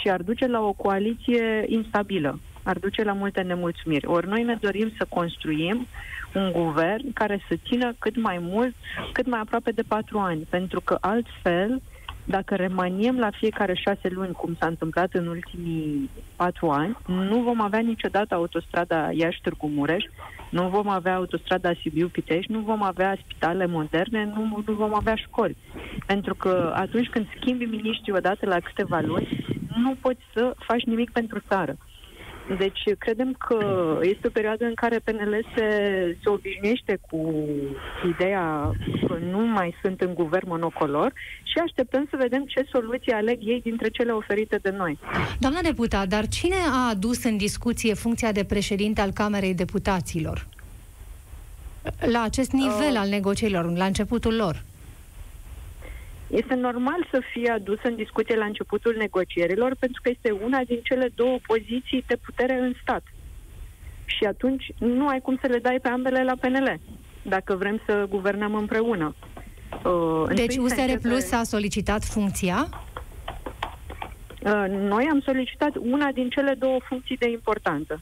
și 0.02 0.10
ar 0.10 0.22
duce 0.22 0.48
la 0.48 0.60
o 0.60 0.72
coaliție 0.72 1.66
instabilă 1.68 2.40
ar 2.68 2.78
duce 2.80 3.04
la 3.04 3.14
multe 3.14 3.42
nemulțumiri. 3.42 4.06
Ori 4.06 4.28
noi 4.28 4.44
ne 4.44 4.58
dorim 4.62 4.92
să 4.98 5.06
construim 5.10 5.88
un 6.34 6.52
guvern 6.52 7.14
care 7.14 7.40
să 7.48 7.56
țină 7.68 7.94
cât 8.00 8.22
mai 8.22 8.38
mult, 8.42 8.76
cât 9.12 9.28
mai 9.28 9.40
aproape 9.40 9.72
de 9.72 9.82
patru 9.88 10.18
ani, 10.20 10.48
pentru 10.50 10.82
că 10.82 10.98
altfel, 11.02 11.82
dacă 12.26 12.56
remaniem 12.56 13.18
la 13.18 13.30
fiecare 13.32 13.74
șase 13.74 14.10
luni, 14.10 14.32
cum 14.32 14.56
s-a 14.60 14.68
întâmplat 14.68 15.14
în 15.14 15.28
ultimii 15.28 16.10
patru 16.36 16.70
ani, 16.70 16.98
nu 17.06 17.42
vom 17.42 17.62
avea 17.62 17.80
niciodată 17.80 18.36
autostrada 18.36 19.10
Iași-Târgu 19.12 19.68
Mureș, 19.68 20.04
nu 20.50 20.68
vom 20.70 20.88
avea 20.90 21.16
autostrada 21.16 21.72
Sibiu-Pitești, 21.82 22.52
nu 22.52 22.60
vom 22.60 22.84
avea 22.84 23.18
spitale 23.24 23.66
moderne, 23.66 24.32
nu, 24.36 24.64
nu 24.66 24.74
vom 24.74 24.96
avea 24.96 25.16
școli. 25.16 25.58
Pentru 26.06 26.36
că 26.36 26.74
atunci 26.76 27.08
când 27.08 27.26
schimbi 27.36 27.66
miniștrii 27.66 28.14
odată 28.14 28.46
la 28.46 28.60
câteva 28.60 29.00
luni, 29.00 29.46
nu 29.76 29.96
poți 30.02 30.22
să 30.34 30.54
faci 30.58 30.84
nimic 30.84 31.12
pentru 31.12 31.40
țară. 31.48 31.78
Deci 32.58 32.84
credem 32.98 33.36
că 33.48 33.60
este 34.02 34.28
o 34.28 34.30
perioadă 34.30 34.66
în 34.66 34.74
care 34.74 35.00
PNL 35.00 35.46
se, 35.56 35.68
se 36.24 36.30
obișnuiește 36.30 37.00
cu 37.10 37.44
ideea 38.16 38.72
că 39.08 39.18
nu 39.32 39.40
mai 39.40 39.76
sunt 39.82 40.02
în 40.02 40.14
guvern 40.14 40.48
monocolor 40.48 41.14
și 41.44 41.58
așteptăm 41.64 42.08
să 42.10 42.18
vedem 42.20 42.46
ce 42.46 42.68
soluții 42.72 43.12
aleg 43.12 43.38
ei 43.42 43.62
dintre 43.62 43.90
cele 43.90 44.12
oferite 44.12 44.60
de 44.62 44.70
noi. 44.78 45.00
Doamna 45.40 45.62
deputat, 45.62 46.08
dar 46.08 46.28
cine 46.28 46.56
a 46.72 46.90
adus 46.90 47.24
în 47.24 47.38
discuție 47.38 47.94
funcția 47.94 48.32
de 48.32 48.44
președinte 48.44 49.02
al 49.02 49.12
Camerei 49.12 49.54
Deputaților? 49.54 50.48
La 52.00 52.22
acest 52.22 52.52
nivel 52.52 52.92
uh, 52.92 52.98
al 52.98 53.10
negocierilor, 53.10 53.78
la 53.78 53.86
începutul 53.86 54.36
lor? 54.36 54.64
Este 56.28 56.56
normal 56.56 57.08
să 57.12 57.22
fie 57.32 57.50
adus 57.50 57.78
în 57.84 57.96
discuție 57.96 58.36
la 58.36 58.46
începutul 58.46 58.96
negocierilor 58.98 59.76
pentru 59.80 60.02
că 60.02 60.10
este 60.10 60.32
una 60.32 60.62
din 60.64 60.80
cele 60.84 61.10
două 61.16 61.38
poziții 61.48 62.04
de 62.08 62.16
putere 62.16 62.54
în 62.54 62.74
stat. 62.82 63.04
Și 64.06 64.24
atunci 64.24 64.72
nu 64.78 65.08
ai 65.08 65.20
cum 65.20 65.38
să 65.42 65.48
le 65.48 65.58
dai 65.58 65.80
pe 65.82 65.88
ambele 65.88 66.24
la 66.24 66.34
PNL, 66.40 66.80
dacă 67.22 67.56
vrem 67.56 67.82
să 67.86 68.06
guvernăm 68.10 68.56
împreună. 68.56 69.16
Uh, 69.84 70.36
deci 70.36 70.58
USR 70.58 70.98
Plus 71.02 71.32
a 71.32 71.44
solicitat 71.44 72.04
funcția? 72.04 72.70
Uh, 74.42 74.66
noi 74.70 75.08
am 75.12 75.22
solicitat 75.26 75.76
una 75.76 76.12
din 76.12 76.30
cele 76.30 76.54
două 76.54 76.78
funcții 76.88 77.18
de 77.18 77.30
importanță. 77.30 78.02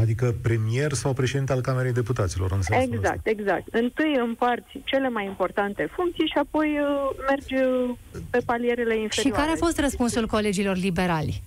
Adică 0.00 0.34
premier 0.42 0.92
sau 0.92 1.12
președinte 1.12 1.52
al 1.52 1.60
Camerei 1.60 1.92
Deputaților, 1.92 2.52
în 2.52 2.62
sensul 2.62 2.94
Exact, 2.94 3.16
ăsta. 3.16 3.30
exact. 3.30 3.74
Întâi 3.74 4.16
împarți 4.18 4.80
cele 4.84 5.08
mai 5.08 5.24
importante 5.24 5.88
funcții 5.92 6.26
și 6.26 6.38
apoi 6.38 6.78
uh, 6.80 7.24
mergi 7.28 7.54
uh, 7.54 7.90
pe 8.30 8.38
palierele 8.46 8.96
inferioare. 9.00 9.38
Și 9.38 9.44
care 9.44 9.50
a 9.50 9.64
fost 9.64 9.78
răspunsul 9.78 10.26
colegilor 10.26 10.76
liberali? 10.76 11.42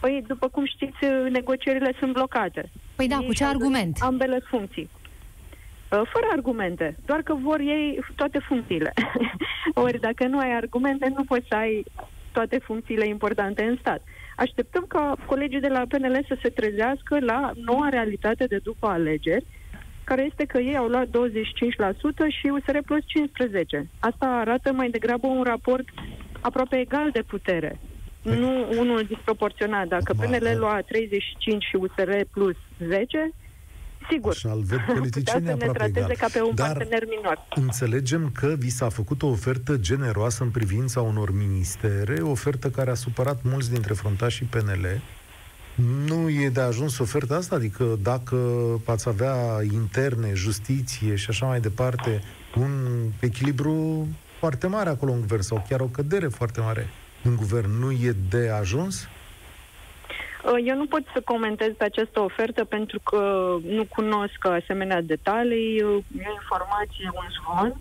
Păi, 0.00 0.24
după 0.26 0.48
cum 0.48 0.66
știți, 0.66 1.04
uh, 1.04 1.30
negocierile 1.30 1.92
sunt 1.98 2.12
blocate. 2.12 2.70
Păi 2.94 3.08
da, 3.08 3.18
ei 3.20 3.26
cu 3.26 3.32
ce 3.32 3.44
argument? 3.44 3.96
Ambele 4.00 4.38
funcții. 4.48 4.90
Uh, 5.92 6.00
fără 6.12 6.26
argumente, 6.32 6.96
doar 7.06 7.20
că 7.20 7.34
vor 7.34 7.60
ei 7.60 8.04
toate 8.14 8.38
funcțiile. 8.38 8.92
Ori 9.84 10.00
dacă 10.00 10.26
nu 10.26 10.38
ai 10.38 10.52
argumente, 10.56 11.12
nu 11.16 11.24
poți 11.24 11.46
să 11.48 11.54
ai 11.54 11.84
toate 12.32 12.58
funcțiile 12.58 13.06
importante 13.06 13.62
în 13.62 13.76
stat. 13.80 14.02
Așteptăm 14.44 14.84
ca 14.88 15.16
colegii 15.26 15.60
de 15.60 15.68
la 15.68 15.82
PNL 15.88 16.24
să 16.28 16.36
se 16.42 16.48
trezească 16.48 17.18
la 17.20 17.50
noua 17.54 17.88
realitate 17.88 18.44
de 18.44 18.58
după 18.62 18.86
alegeri, 18.86 19.46
care 20.04 20.22
este 20.30 20.44
că 20.44 20.58
ei 20.58 20.76
au 20.76 20.86
luat 20.86 21.06
25% 21.06 21.10
și 22.28 22.46
USR 22.46 22.78
plus 22.84 23.02
15%. 23.80 23.86
Asta 23.98 24.26
arată 24.26 24.72
mai 24.72 24.90
degrabă 24.90 25.26
un 25.26 25.42
raport 25.42 25.84
aproape 26.40 26.76
egal 26.76 27.10
de 27.10 27.22
putere, 27.22 27.78
nu 28.22 28.68
unul 28.78 29.02
disproporționat. 29.02 29.88
Dacă 29.88 30.12
PNL 30.12 30.56
lua 30.58 30.80
35 30.86 31.64
și 31.64 31.76
USR 31.76 32.10
plus 32.32 32.56
10, 32.78 33.30
Sigur. 34.10 34.34
Și 34.34 34.46
al 34.46 34.60
ved 34.62 34.80
politicienii 34.94 35.50
aproape 35.50 35.84
egal. 35.84 36.14
ca 36.18 36.26
pe 36.32 36.40
un 36.42 36.54
Dar 36.54 36.66
partener 36.72 37.02
minor. 37.16 37.38
înțelegem 37.54 38.30
că 38.34 38.54
vi 38.58 38.68
s-a 38.70 38.88
făcut 38.88 39.22
o 39.22 39.26
ofertă 39.26 39.76
generoasă 39.76 40.42
în 40.42 40.50
privința 40.50 41.00
unor 41.00 41.32
ministere, 41.32 42.20
o 42.20 42.30
ofertă 42.30 42.70
care 42.70 42.90
a 42.90 42.94
supărat 42.94 43.42
mulți 43.42 43.70
dintre 43.70 43.94
fruntașii 43.94 44.46
PNL. 44.46 45.00
Nu 46.06 46.28
e 46.28 46.48
de 46.48 46.60
ajuns 46.60 46.98
oferta 46.98 47.34
asta? 47.34 47.54
Adică 47.54 47.98
dacă 48.02 48.36
ați 48.84 49.08
avea 49.08 49.34
interne, 49.72 50.30
justiție 50.34 51.14
și 51.14 51.26
așa 51.30 51.46
mai 51.46 51.60
departe, 51.60 52.22
un 52.56 52.70
echilibru 53.20 54.06
foarte 54.38 54.66
mare 54.66 54.88
acolo 54.88 55.12
în 55.12 55.20
guvern 55.20 55.42
sau 55.42 55.64
chiar 55.68 55.80
o 55.80 55.84
cădere 55.86 56.28
foarte 56.28 56.60
mare 56.60 56.88
în 57.22 57.36
guvern, 57.36 57.78
nu 57.78 57.90
e 57.90 58.14
de 58.28 58.48
ajuns? 58.60 59.08
Uh, 60.44 60.62
eu 60.64 60.76
nu 60.76 60.86
pot 60.86 61.02
să 61.12 61.20
comentez 61.24 61.72
pe 61.76 61.84
această 61.84 62.20
ofertă 62.20 62.64
pentru 62.64 63.00
că 63.04 63.20
nu 63.64 63.84
cunosc 63.84 64.46
asemenea 64.46 65.02
detalii, 65.02 65.76
e 65.76 65.84
o 65.84 66.02
informație, 66.40 67.10
un 67.14 67.28
zvon. 67.40 67.80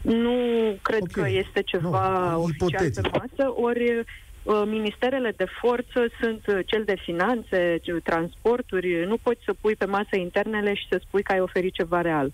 Nu 0.00 0.36
cred 0.82 1.02
okay. 1.02 1.22
că 1.22 1.28
este 1.28 1.62
ceva 1.62 2.30
no, 2.30 2.38
oficial 2.38 2.90
pe 2.90 3.10
masă, 3.12 3.52
ori 3.56 3.98
uh, 4.42 4.62
ministerele 4.66 5.32
de 5.36 5.46
forță 5.60 6.00
sunt 6.20 6.46
uh, 6.46 6.58
cel 6.66 6.84
de 6.84 6.96
finanțe, 7.04 7.80
transporturi, 8.02 9.06
nu 9.06 9.16
poți 9.22 9.40
să 9.44 9.54
pui 9.60 9.74
pe 9.74 9.84
masă 9.84 10.16
internele 10.16 10.74
și 10.74 10.86
să 10.90 11.00
spui 11.02 11.22
că 11.22 11.32
ai 11.32 11.40
oferit 11.40 11.72
ceva 11.72 12.00
real. 12.00 12.32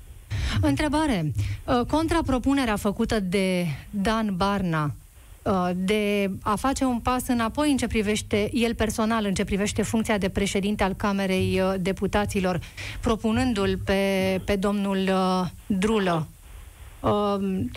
Întrebare. 0.61 1.33
Contrapropunerea 1.89 2.77
făcută 2.77 3.21
de 3.21 3.65
Dan 3.91 4.37
Barna 4.37 4.85
uh, 4.85 5.02
de 5.75 6.31
a 6.43 6.55
face 6.55 6.85
un 6.85 6.99
pas 6.99 7.29
înapoi 7.29 7.71
în 7.71 7.77
ce 7.77 7.87
privește 7.87 8.51
el 8.53 8.75
personal, 8.75 9.25
în 9.25 9.35
ce 9.35 9.45
privește 9.45 9.83
funcția 9.83 10.19
de 10.19 10.29
președinte 10.29 10.83
al 10.83 10.93
Camerei 10.93 11.61
uh, 11.61 11.75
Deputaților, 11.81 12.61
propunându-l 13.01 13.79
pe, 13.85 14.41
pe 14.45 14.57
domnul 14.57 15.11
Drulă. 15.67 16.27
Um, 17.01 17.71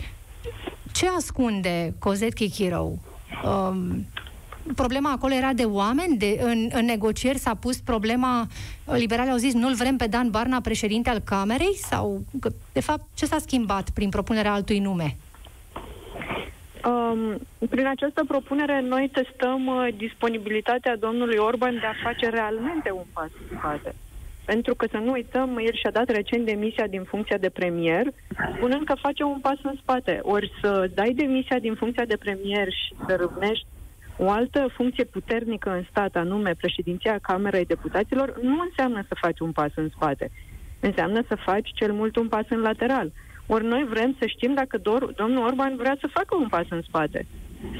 ce 0.92 1.08
ascunde 1.16 1.94
Cozet 1.98 2.34
Chichirou? 2.34 2.98
Um, 3.44 4.06
problema 4.74 5.10
acolo 5.10 5.34
era 5.34 5.52
de 5.52 5.64
oameni? 5.64 6.16
De, 6.16 6.38
în, 6.42 6.68
în 6.72 6.84
negocieri 6.84 7.38
s-a 7.38 7.54
pus 7.54 7.76
problema, 7.76 8.46
liberalii 8.84 9.32
au 9.32 9.38
zis, 9.38 9.52
nu-l 9.52 9.74
vrem 9.74 9.96
pe 9.96 10.06
Dan 10.06 10.30
Barna 10.30 10.60
președinte 10.60 11.10
al 11.10 11.18
Camerei? 11.18 11.76
Sau, 11.88 12.24
că, 12.40 12.52
de 12.72 12.80
fapt, 12.80 13.04
ce 13.14 13.26
s-a 13.26 13.38
schimbat 13.38 13.90
prin 13.90 14.08
propunerea 14.08 14.52
altui 14.52 14.78
nume? 14.78 15.16
Um, 16.86 17.38
prin 17.68 17.86
această 17.86 18.24
propunere 18.28 18.80
noi 18.80 19.10
testăm 19.12 19.66
uh, 19.66 19.88
disponibilitatea 19.96 20.96
domnului 20.96 21.36
Orban 21.36 21.74
de 21.74 21.86
a 21.86 22.02
face 22.02 22.28
realmente 22.28 22.90
un 22.90 23.04
pas 23.12 23.30
în 23.50 23.56
spate. 23.58 23.94
Pentru 24.44 24.74
că 24.74 24.86
să 24.90 24.96
nu 24.96 25.10
uităm, 25.10 25.58
el 25.58 25.72
și-a 25.74 25.90
dat 25.90 26.08
recent 26.08 26.44
demisia 26.46 26.86
din 26.86 27.02
funcția 27.02 27.36
de 27.36 27.48
premier, 27.48 28.06
spunând 28.56 28.84
că 28.84 28.94
face 28.94 29.22
un 29.22 29.38
pas 29.38 29.58
în 29.62 29.76
spate. 29.80 30.18
Ori 30.22 30.52
să 30.60 30.90
dai 30.94 31.12
demisia 31.12 31.58
din 31.58 31.74
funcția 31.74 32.04
de 32.04 32.16
premier 32.16 32.72
și 32.72 32.94
să 33.06 33.16
râvnești 33.16 33.66
o 34.18 34.30
altă 34.30 34.68
funcție 34.72 35.04
puternică 35.04 35.70
în 35.70 35.84
stat, 35.90 36.16
anume 36.16 36.54
președinția 36.54 37.18
Camerei 37.22 37.64
Deputaților, 37.64 38.38
nu 38.42 38.60
înseamnă 38.60 39.04
să 39.08 39.16
faci 39.20 39.38
un 39.40 39.52
pas 39.52 39.70
în 39.74 39.88
spate. 39.88 40.30
Înseamnă 40.80 41.22
să 41.28 41.34
faci 41.34 41.70
cel 41.74 41.92
mult 41.92 42.16
un 42.16 42.28
pas 42.28 42.44
în 42.48 42.60
lateral. 42.60 43.12
Ori 43.46 43.64
noi 43.64 43.84
vrem 43.84 44.16
să 44.18 44.26
știm 44.26 44.54
dacă 44.54 44.78
dor, 44.78 45.12
domnul 45.16 45.44
Orban 45.46 45.76
vrea 45.76 45.96
să 46.00 46.06
facă 46.12 46.36
un 46.36 46.48
pas 46.48 46.66
în 46.68 46.82
spate 46.82 47.26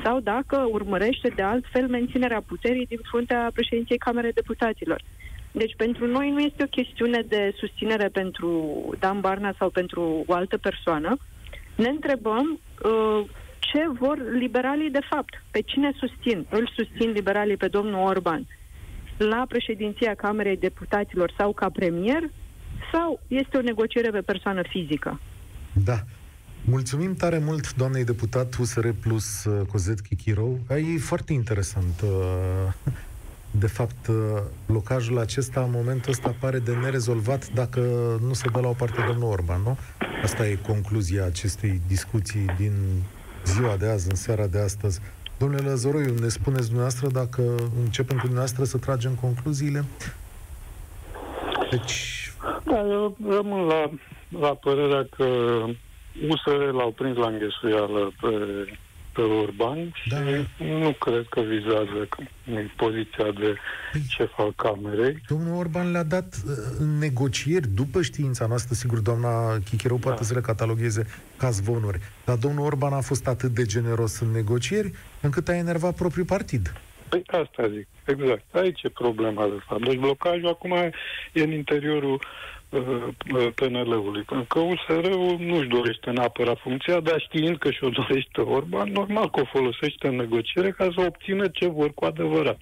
sau 0.03 0.21
dacă 0.21 0.69
urmărește 0.71 1.29
de 1.29 1.43
altfel 1.43 1.89
menținerea 1.89 2.43
puterii 2.47 2.87
din 2.87 2.99
fruntea 3.03 3.51
președinției 3.55 3.99
Camerei 3.99 4.33
Deputaților. 4.33 5.03
Deci 5.53 5.75
pentru 5.77 6.07
noi 6.07 6.31
nu 6.31 6.41
este 6.41 6.63
o 6.63 6.75
chestiune 6.79 7.21
de 7.29 7.55
susținere 7.57 8.09
pentru 8.09 8.51
Dan 8.99 9.21
Barna 9.21 9.55
sau 9.59 9.71
pentru 9.71 10.25
o 10.27 10.33
altă 10.33 10.57
persoană. 10.57 11.17
Ne 11.77 11.89
întrebăm 11.89 12.61
uh, 12.85 13.29
ce 13.59 13.89
vor 13.99 14.19
liberalii 14.33 14.91
de 14.91 15.07
fapt, 15.11 15.43
pe 15.51 15.61
cine 15.61 15.93
susțin. 15.97 16.47
Îl 16.51 16.71
susțin 16.77 17.11
liberalii 17.11 17.57
pe 17.57 17.69
domnul 17.69 18.07
Orban 18.07 18.47
la 19.17 19.45
președinția 19.49 20.15
Camerei 20.15 20.57
Deputaților 20.57 21.33
sau 21.39 21.53
ca 21.53 21.69
premier 21.71 22.31
sau 22.93 23.21
este 23.29 23.57
o 23.57 23.61
negociere 23.61 24.11
pe 24.11 24.21
persoană 24.21 24.63
fizică? 24.69 25.21
Da. 25.85 26.05
Mulțumim 26.65 27.15
tare 27.15 27.39
mult, 27.39 27.75
doamnei 27.75 28.05
deputat 28.05 28.55
USR 28.55 28.89
plus 28.89 29.45
uh, 29.45 29.67
Cozet 29.67 30.01
Chichirou. 30.01 30.59
E 30.69 30.99
foarte 30.99 31.33
interesant. 31.33 32.01
Uh, 32.01 32.11
de 33.51 33.67
fapt, 33.67 34.07
uh, 34.07 34.15
blocajul 34.67 35.19
acesta, 35.19 35.61
în 35.61 35.71
momentul 35.71 36.11
ăsta, 36.11 36.35
pare 36.41 36.59
de 36.59 36.75
nerezolvat 36.75 37.49
dacă 37.53 37.81
nu 38.27 38.33
se 38.33 38.49
dă 38.53 38.61
la 38.61 38.69
o 38.69 38.73
parte 38.73 39.05
domnul 39.07 39.31
Orban, 39.31 39.61
nu? 39.63 39.77
Asta 40.23 40.47
e 40.47 40.59
concluzia 40.67 41.25
acestei 41.25 41.81
discuții 41.87 42.45
din 42.57 42.73
ziua 43.45 43.77
de 43.77 43.87
azi, 43.87 44.09
în 44.11 44.17
seara 44.17 44.47
de 44.47 44.59
astăzi. 44.59 45.01
Domnule 45.39 45.69
Lăzoroiu, 45.69 46.15
ne 46.21 46.29
spuneți 46.29 46.65
dumneavoastră 46.65 47.09
dacă 47.09 47.43
începem 47.83 48.17
cu 48.17 48.23
dumneavoastră 48.23 48.65
să 48.65 48.79
tragem 48.79 49.13
concluziile? 49.13 49.85
Deci... 51.71 52.33
Da, 52.65 52.79
eu 52.79 53.17
rămân 53.29 53.61
la, 53.61 53.91
la 54.29 54.55
părerea 54.55 55.07
că 55.17 55.25
USR 56.29 56.73
l-au 56.73 56.91
prins 56.91 57.17
la 57.17 57.27
înghesuială 57.27 58.13
pe 58.21 58.29
pe 59.17 59.23
Orban 59.23 59.93
da. 60.09 60.17
și 60.17 60.45
nu 60.59 60.91
cred 60.93 61.27
că 61.29 61.41
vizează 61.41 62.09
în 62.47 62.69
poziția 62.77 63.31
de 63.41 63.55
șef 64.09 64.31
al 64.37 64.53
Camerei. 64.57 65.23
Domnul 65.29 65.59
Orban 65.59 65.91
le-a 65.91 66.03
dat 66.03 66.35
uh, 66.47 66.53
în 66.79 66.99
negocieri, 66.99 67.69
după 67.69 68.03
știința 68.03 68.47
noastră, 68.47 68.75
sigur, 68.75 68.99
doamna 68.99 69.59
Chichirou 69.65 69.97
poate 69.97 70.19
da. 70.19 70.25
să 70.25 70.35
le 70.35 70.41
catalogheze 70.41 71.07
ca 71.37 71.51
zvonuri, 71.51 71.99
dar 72.25 72.37
domnul 72.37 72.65
Orban 72.65 72.93
a 72.93 73.01
fost 73.01 73.27
atât 73.27 73.51
de 73.51 73.65
generos 73.65 74.21
în 74.21 74.31
negocieri 74.31 74.91
încât 75.21 75.49
a 75.49 75.57
enervat 75.57 75.95
propriul 75.95 76.27
partid. 76.27 76.73
Păi 77.09 77.23
asta 77.27 77.69
zic, 77.69 77.87
exact. 78.05 78.55
Aici 78.55 78.83
e 78.83 78.89
problema 78.89 79.45
de 79.45 79.59
fapt. 79.67 79.85
Deci 79.85 79.99
blocajul 79.99 80.49
acum 80.49 80.73
e 81.33 81.43
în 81.43 81.53
interiorul 81.53 82.13
Uh, 82.13 82.21
uh, 82.21 82.56
PNL-ului. 83.55 84.23
Pentru 84.23 84.47
că 84.49 84.59
USR-ul 84.59 85.37
nu-și 85.39 85.69
dorește 85.69 86.11
neapărat 86.11 86.59
funcția, 86.59 87.01
dar 87.01 87.21
știind 87.21 87.59
că 87.59 87.71
și-o 87.71 87.89
dorește 87.89 88.41
Orban, 88.41 88.93
normal 88.93 89.31
că 89.31 89.41
o 89.41 89.45
folosește 89.45 90.09
în 90.09 90.17
negociere 90.17 90.71
ca 90.71 90.89
să 90.95 91.05
obțină 91.07 91.49
ce 91.49 91.69
vor 91.69 91.95
cu 91.95 92.05
adevărat. 92.05 92.59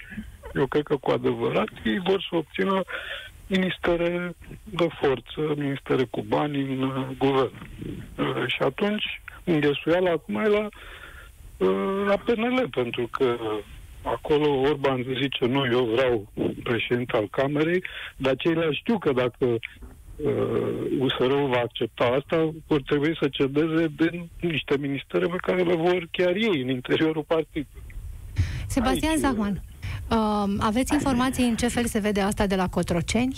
Eu 0.55 0.67
cred 0.67 0.83
că 0.83 0.97
cu 0.97 1.11
adevărat 1.11 1.69
ei 1.85 2.01
vor 2.05 2.27
să 2.31 2.37
obțină 2.37 2.83
ministere 3.47 4.35
de 4.65 4.89
forță, 5.01 5.55
ministere 5.57 6.05
cu 6.05 6.23
bani 6.23 6.61
în 6.61 6.83
uh, 6.83 7.07
guvern. 7.19 7.53
Uh, 8.19 8.47
și 8.47 8.63
atunci, 8.63 9.23
înghesuiala 9.45 10.11
acum 10.11 10.35
e 10.37 10.49
la, 10.49 10.69
uh, 11.57 12.05
la 12.07 12.17
PNL, 12.17 12.69
pentru 12.71 13.09
că 13.11 13.37
acolo 14.03 14.61
Orban 14.61 15.05
zice, 15.21 15.47
nu, 15.47 15.67
eu 15.67 15.85
vreau 15.85 16.27
președinte 16.63 17.17
al 17.17 17.29
Camerei, 17.31 17.85
dar 18.17 18.37
ceilalți 18.37 18.79
știu 18.79 18.99
că 18.99 19.13
dacă 19.13 19.59
uh, 20.17 20.33
USR-ul 20.99 21.49
va 21.49 21.61
accepta 21.61 22.05
asta, 22.05 22.53
vor 22.67 22.83
trebui 22.83 23.17
să 23.21 23.29
cedeze 23.29 23.87
din 23.97 24.29
niște 24.41 24.77
ministere 24.79 25.27
pe 25.27 25.37
care 25.37 25.63
le 25.63 25.75
vor 25.75 26.09
chiar 26.11 26.35
ei 26.35 26.63
în 26.63 26.69
interiorul 26.69 27.25
partidului. 27.27 27.83
Sebastian 28.67 29.11
Aici, 29.11 29.21
Zahman, 29.21 29.63
uh, 30.11 30.57
aveți 30.59 30.93
informații 30.93 31.49
în 31.49 31.57
ce 31.57 31.69
fel 31.69 31.85
se 31.85 31.99
vede 31.99 32.21
asta 32.21 32.47
de 32.47 32.57
la 32.57 32.69
Cotroceni? 32.69 33.35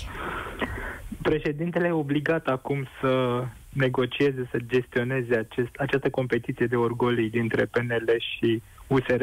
Președintele 1.22 1.86
e 1.86 1.90
obligat 1.90 2.46
acum 2.46 2.86
să 3.00 3.44
negocieze, 3.72 4.48
să 4.50 4.58
gestioneze 4.66 5.36
acest, 5.36 5.70
această 5.76 6.10
competiție 6.10 6.66
de 6.66 6.76
orgolii 6.76 7.30
dintre 7.30 7.64
PNL 7.64 8.14
și 8.18 8.62
USR+. 8.86 9.22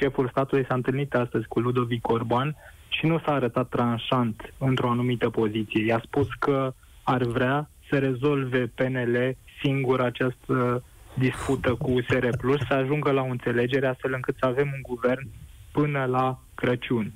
Șeful 0.00 0.28
statului 0.28 0.64
s-a 0.68 0.74
întâlnit 0.74 1.14
astăzi 1.14 1.46
cu 1.46 1.60
Ludovic 1.60 2.08
Orban 2.08 2.56
și 2.98 3.06
nu 3.06 3.18
s-a 3.18 3.32
arătat 3.32 3.68
tranșant 3.68 4.54
într-o 4.58 4.90
anumită 4.90 5.30
poziție. 5.30 5.84
I-a 5.84 6.00
spus 6.04 6.28
că 6.38 6.72
ar 7.02 7.22
vrea 7.22 7.70
să 7.88 7.98
rezolve 7.98 8.72
PNL 8.74 9.36
singur 9.62 10.00
această 10.00 10.82
dispută 11.14 11.74
cu 11.74 11.90
USR 11.90 12.28
Plus, 12.36 12.58
să 12.68 12.74
ajungă 12.74 13.10
la 13.10 13.22
o 13.22 13.30
înțelegere 13.30 13.86
astfel 13.86 14.12
încât 14.12 14.36
să 14.38 14.46
avem 14.46 14.70
un 14.74 14.80
guvern 14.82 15.28
până 15.72 16.04
la 16.04 16.38
Crăciun. 16.54 17.12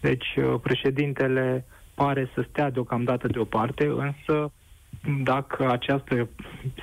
Deci 0.00 0.36
uh, 0.36 0.54
președintele 0.62 1.64
pare 1.94 2.30
să 2.34 2.44
stea 2.48 2.70
deocamdată 2.70 3.26
deoparte, 3.26 3.84
însă 3.84 4.52
dacă 5.24 5.70
această 5.70 6.28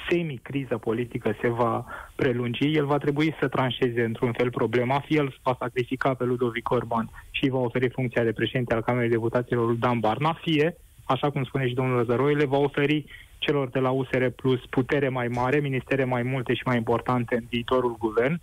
semi-criză 0.09 0.77
politică 0.77 1.35
se 1.41 1.47
va 1.47 1.85
prelungi, 2.15 2.75
el 2.75 2.85
va 2.85 2.97
trebui 2.97 3.35
să 3.39 3.47
tranșeze 3.47 4.03
într-un 4.03 4.31
fel 4.31 4.49
problema, 4.49 4.99
fie 4.99 5.17
el 5.17 5.35
va 5.43 5.55
sacrifica 5.59 6.13
pe 6.13 6.23
Ludovic 6.23 6.69
Orban 6.69 7.09
și 7.31 7.49
va 7.49 7.57
oferi 7.57 7.89
funcția 7.89 8.23
de 8.23 8.31
președinte 8.31 8.73
al 8.73 8.81
Camerei 8.81 9.09
Deputaților 9.09 9.65
lui 9.65 9.77
Dan 9.77 9.99
Barna, 9.99 10.33
fie, 10.41 10.77
așa 11.05 11.29
cum 11.29 11.43
spune 11.43 11.67
și 11.67 11.73
domnul 11.73 11.97
Lăzăroi, 11.97 12.35
le 12.35 12.45
va 12.45 12.57
oferi 12.57 13.05
celor 13.37 13.69
de 13.69 13.79
la 13.79 13.89
USR 13.89 14.25
Plus 14.25 14.59
putere 14.69 15.09
mai 15.09 15.27
mare, 15.27 15.59
ministere 15.59 16.03
mai 16.03 16.23
multe 16.23 16.53
și 16.53 16.61
mai 16.65 16.77
importante 16.77 17.35
în 17.35 17.43
viitorul 17.49 17.95
guvern 17.99 18.41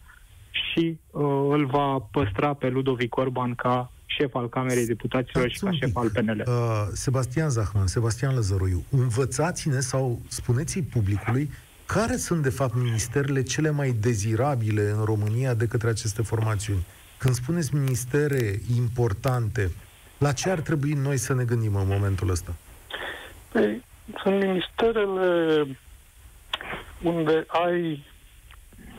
și 0.51 0.99
uh, 1.11 1.47
îl 1.49 1.67
va 1.67 2.09
păstra 2.11 2.55
pe 2.55 2.69
Ludovic 2.69 3.17
Orban 3.17 3.55
ca 3.55 3.93
șef 4.19 4.35
al 4.35 4.49
Camerei 4.49 4.87
Deputaților 4.87 5.51
și 5.51 5.59
ca 5.59 5.71
șef 5.71 5.97
al 5.97 6.11
PNL. 6.11 6.43
Uh, 6.47 6.55
Sebastian 6.93 7.49
Zahman, 7.49 7.87
Sebastian 7.87 8.35
Lăzăroiu, 8.35 8.85
învățați-ne 8.91 9.81
sau 9.81 10.21
spuneți-i 10.29 10.83
publicului 10.83 11.51
care 11.87 12.17
sunt, 12.17 12.43
de 12.43 12.51
fapt, 12.51 12.75
ministerele 12.75 13.43
cele 13.43 13.71
mai 13.71 13.91
dezirabile 13.91 14.91
în 14.91 15.05
România 15.05 15.55
de 15.55 15.67
către 15.67 15.89
aceste 15.89 16.23
formațiuni? 16.23 16.87
Când 17.19 17.35
spuneți 17.35 17.75
ministere 17.75 18.61
importante, 18.77 19.73
la 20.19 20.33
ce 20.33 20.51
ar 20.51 20.61
trebui 20.61 20.93
noi 20.93 21.17
să 21.17 21.35
ne 21.35 21.45
gândim 21.45 21.75
în 21.75 21.87
momentul 21.87 22.31
ăsta? 22.31 22.55
Păi, 23.53 23.85
sunt 24.23 24.41
ministerele 24.41 25.67
unde 27.03 27.45
ai, 27.49 28.05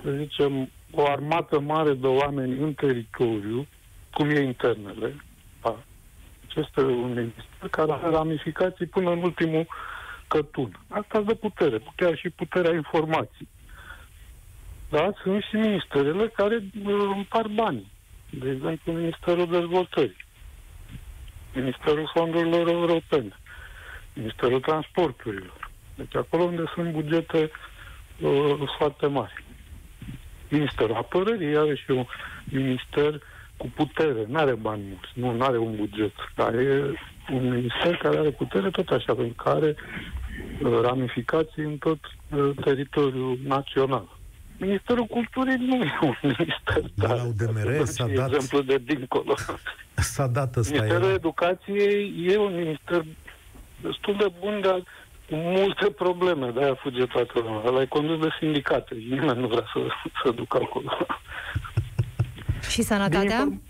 să 0.03 0.11
zicem, 0.17 0.69
o 0.91 1.07
armată 1.07 1.59
mare 1.59 1.93
de 1.93 2.07
oameni 2.07 2.59
în 2.59 2.73
teritoriu, 2.73 3.67
cum 4.13 4.29
e 4.29 4.39
internele. 4.39 5.15
Da. 5.61 5.77
Este 6.55 6.81
un 6.81 7.07
minister 7.07 7.69
care 7.71 7.91
are 7.91 8.09
ramificații 8.09 8.85
până 8.85 9.11
în 9.11 9.21
ultimul 9.23 9.67
cătun. 10.27 10.79
Asta 10.87 11.21
de 11.21 11.33
putere, 11.33 11.81
chiar 11.95 12.17
și 12.17 12.29
puterea 12.29 12.73
informației. 12.75 13.47
Da, 14.89 15.11
sunt 15.23 15.43
și 15.43 15.55
ministerele 15.55 16.27
care 16.27 16.55
uh, 16.55 17.11
împar 17.15 17.47
bani. 17.47 17.91
De 18.29 18.49
exemplu, 18.49 18.91
Ministerul 18.91 19.47
Dezvoltării, 19.47 20.25
Ministerul 21.53 22.11
Fondurilor 22.13 22.67
Europene, 22.67 23.37
Ministerul 24.13 24.59
Transporturilor. 24.59 25.71
Deci 25.95 26.15
acolo 26.15 26.43
unde 26.43 26.63
sunt 26.73 26.91
bugete 26.91 27.51
uh, 28.21 28.53
foarte 28.77 29.07
mari. 29.07 29.43
Ministerul 30.49 30.95
Apărării 30.95 31.77
și 31.77 31.91
un 31.91 32.05
minister 32.43 33.21
cu 33.63 33.71
putere, 33.75 34.25
nu 34.27 34.39
are 34.39 34.55
bani 34.55 34.83
mulți, 34.87 35.37
nu 35.37 35.45
are 35.45 35.57
un 35.57 35.75
buget, 35.75 36.13
dar 36.35 36.53
e 36.53 36.93
un 37.31 37.49
minister 37.49 37.95
care 37.95 38.17
are 38.17 38.29
putere 38.29 38.69
tot 38.69 38.89
așa, 38.89 39.13
pentru 39.13 39.43
care 39.43 39.75
uh, 40.63 40.79
ramificații 40.81 41.63
în 41.63 41.77
tot 41.77 41.99
uh, 41.99 42.49
teritoriul 42.63 43.39
național. 43.43 44.07
Ministerul 44.57 45.05
Culturii 45.05 45.65
nu 45.67 45.75
e 45.75 45.91
un 46.01 46.15
minister. 46.37 46.81
La 46.95 47.23
UDMR 47.23 47.83
s-a 47.83 48.07
dat... 48.07 48.27
exemplu 48.27 48.61
de 48.61 48.77
dincolo. 48.85 49.35
S-a 50.13 50.27
dat 50.27 50.55
ăsta. 50.55 50.73
Ministerul 50.73 51.03
era... 51.03 51.13
Educației 51.13 52.25
e 52.27 52.37
un 52.37 52.55
minister 52.55 53.05
destul 53.81 54.15
de 54.17 54.31
bun, 54.39 54.61
dar 54.61 54.83
cu 55.29 55.35
multe 55.35 55.89
probleme, 55.89 56.49
de-aia 56.49 56.75
fuge 56.75 57.05
toată 57.05 57.31
lumea. 57.35 57.61
Ăla 57.65 57.81
e 57.81 57.85
condus 57.85 58.19
de 58.19 58.29
sindicate 58.39 58.99
și 58.99 59.07
nimeni 59.09 59.39
nu 59.39 59.47
vrea 59.47 59.65
să, 59.73 59.79
să 60.23 60.31
ducă 60.31 60.59
acolo. 60.61 61.07
Și 62.69 62.81
sănătatea? 62.81 63.43
Din, 63.45 63.61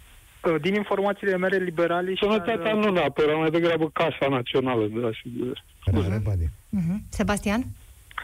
inform- 0.42 0.62
din 0.62 0.74
informațiile 0.74 1.38
mele 1.38 1.58
liberale... 1.58 2.14
Sănătatea 2.20 2.72
și 2.72 2.76
nu 2.76 2.92
neapărat, 2.92 3.38
mai 3.38 3.50
degrabă 3.50 3.90
Casa 3.90 4.28
Națională 4.30 4.86
de 4.86 5.12
asigurări. 5.14 5.64
Uh-huh. 5.92 6.48
Uh-huh. 6.80 6.98
Sebastian? 7.10 7.64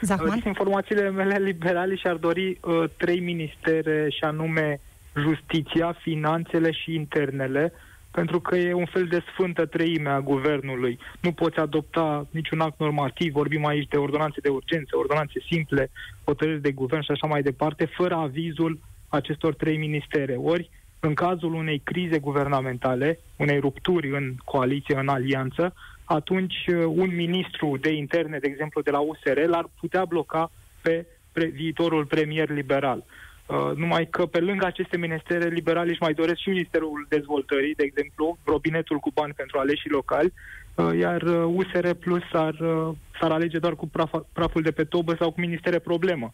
Zahman? 0.02 0.40
Din 0.40 0.48
informațiile 0.48 1.10
mele 1.10 1.38
liberale 1.38 1.96
și-ar 1.96 2.16
dori 2.16 2.58
uh, 2.62 2.84
trei 2.98 3.20
ministere 3.20 4.10
și 4.10 4.24
anume 4.24 4.82
Justiția, 5.16 5.96
Finanțele 6.02 6.72
și 6.72 6.94
Internele, 6.94 7.74
pentru 8.12 8.40
că 8.40 8.56
e 8.56 8.74
un 8.74 8.86
fel 8.86 9.06
de 9.06 9.24
sfântă 9.34 9.66
treime 9.66 10.10
a 10.10 10.20
guvernului. 10.20 11.00
Nu 11.20 11.32
poți 11.32 11.58
adopta 11.58 12.28
niciun 12.32 12.60
act 12.60 12.80
normativ, 12.80 13.32
vorbim 13.34 13.66
aici 13.66 13.88
de 13.88 13.98
ordonanțe 13.98 14.40
de 14.42 14.50
urgență, 14.50 14.98
ordonanțe 14.98 15.40
simple, 15.52 15.92
hotărâri 16.24 16.62
de 16.62 16.72
guvern 16.72 17.02
și 17.02 17.12
așa 17.12 17.28
mai 17.28 17.42
departe, 17.42 17.86
fără 17.86 18.16
avizul 18.16 18.80
acestor 19.10 19.54
trei 19.56 19.78
ministere. 19.78 20.36
Ori, 20.36 20.70
în 21.00 21.14
cazul 21.14 21.54
unei 21.54 21.82
crize 21.84 22.20
guvernamentale, 22.20 23.20
unei 23.36 23.60
rupturi 23.60 24.10
în 24.10 24.36
coaliție, 24.46 24.96
în 24.96 25.08
alianță, 25.08 25.74
atunci 26.04 26.66
uh, 26.68 26.84
un 26.86 27.16
ministru 27.16 27.78
de 27.82 27.94
interne, 27.94 28.38
de 28.38 28.48
exemplu, 28.48 28.82
de 28.82 28.92
la 28.92 29.00
USR, 29.00 29.40
l-ar 29.48 29.70
putea 29.80 30.06
bloca 30.06 30.52
pe 30.82 31.06
pre- 31.32 31.46
viitorul 31.46 32.06
premier 32.06 32.50
liberal. 32.50 33.04
Uh, 33.46 33.72
numai 33.76 34.08
că 34.10 34.26
pe 34.26 34.40
lângă 34.40 34.66
aceste 34.66 34.98
ministere 34.98 35.48
liberale 35.48 35.90
își 35.90 36.02
mai 36.02 36.14
doresc 36.14 36.40
și 36.40 36.50
Ministerul 36.50 37.06
Dezvoltării, 37.10 37.76
de 37.76 37.84
exemplu, 37.84 38.38
robinetul 38.44 38.98
cu 38.98 39.12
bani 39.14 39.34
pentru 39.34 39.60
aleșii 39.60 39.90
locali, 39.90 40.34
uh, 40.76 40.98
iar 41.00 41.22
USR 41.46 41.86
uh, 41.86 41.96
Plus 42.00 42.24
ar, 42.32 42.54
uh, 42.60 42.96
s-ar 43.20 43.32
alege 43.32 43.60
doar 43.60 43.76
cu 43.76 43.88
praf, 43.88 44.12
praful 44.34 44.62
de 44.62 44.72
pe 44.72 44.84
tobă 44.84 45.16
sau 45.20 45.32
cu 45.32 45.40
ministere 45.40 45.80
problemă, 45.80 46.32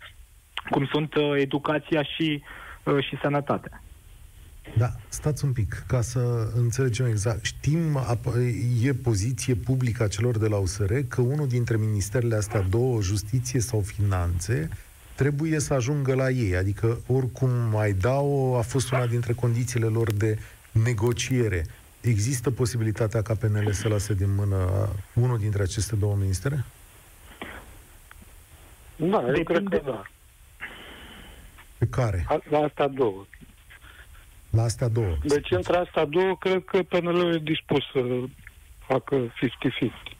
cum 0.69 0.86
sunt 0.91 1.15
uh, 1.15 1.34
educația 1.38 2.04
și, 2.04 2.43
uh, 2.84 3.04
și 3.04 3.17
sănătatea. 3.21 3.82
Da, 4.78 4.91
stați 5.08 5.45
un 5.45 5.51
pic, 5.51 5.84
ca 5.88 6.01
să 6.01 6.51
înțelegem 6.56 7.06
exact. 7.06 7.43
Știm, 7.43 7.99
e 8.84 8.93
poziție 8.93 9.56
publică 9.56 10.04
a 10.04 10.08
celor 10.08 10.38
de 10.38 10.47
la 10.47 10.58
USR 10.58 10.93
că 11.08 11.21
unul 11.21 11.47
dintre 11.47 11.78
ministerele 11.78 12.36
astea 12.36 12.62
două, 12.62 13.01
justiție 13.01 13.60
sau 13.60 13.80
finanțe, 13.80 14.69
trebuie 15.15 15.60
să 15.60 15.73
ajungă 15.73 16.15
la 16.15 16.30
ei. 16.30 16.56
Adică, 16.56 16.99
oricum 17.08 17.49
mai 17.49 17.93
dau, 17.93 18.56
a 18.58 18.62
fost 18.62 18.91
una 18.91 19.08
dintre 19.08 19.34
condițiile 19.34 19.86
lor 19.86 20.12
de 20.12 20.38
negociere. 20.71 21.65
Există 22.01 22.51
posibilitatea 22.51 23.21
ca 23.21 23.34
PNL 23.34 23.71
să 23.71 23.88
lase 23.88 24.13
din 24.13 24.36
mână 24.36 24.89
unul 25.13 25.38
dintre 25.38 25.62
aceste 25.62 25.95
două 25.95 26.15
ministere? 26.19 26.65
Da, 28.95 29.23
eu 29.36 29.43
cred 29.43 29.63
că 29.69 29.82
da. 29.86 30.04
Pe 31.78 31.88
care? 31.90 32.26
La 32.50 32.58
asta 32.58 32.88
două. 32.88 33.26
La 34.56 34.64
astea 34.64 34.88
două. 34.88 35.18
Deci 35.24 35.52
între 35.52 35.78
astea 35.78 36.06
două, 36.06 36.38
cred 36.40 36.64
că 36.66 36.84
PNL 36.84 37.34
e 37.34 37.40
dispus 37.44 37.84
să 37.94 38.02
facă 38.88 39.16
50-50. 39.18 39.32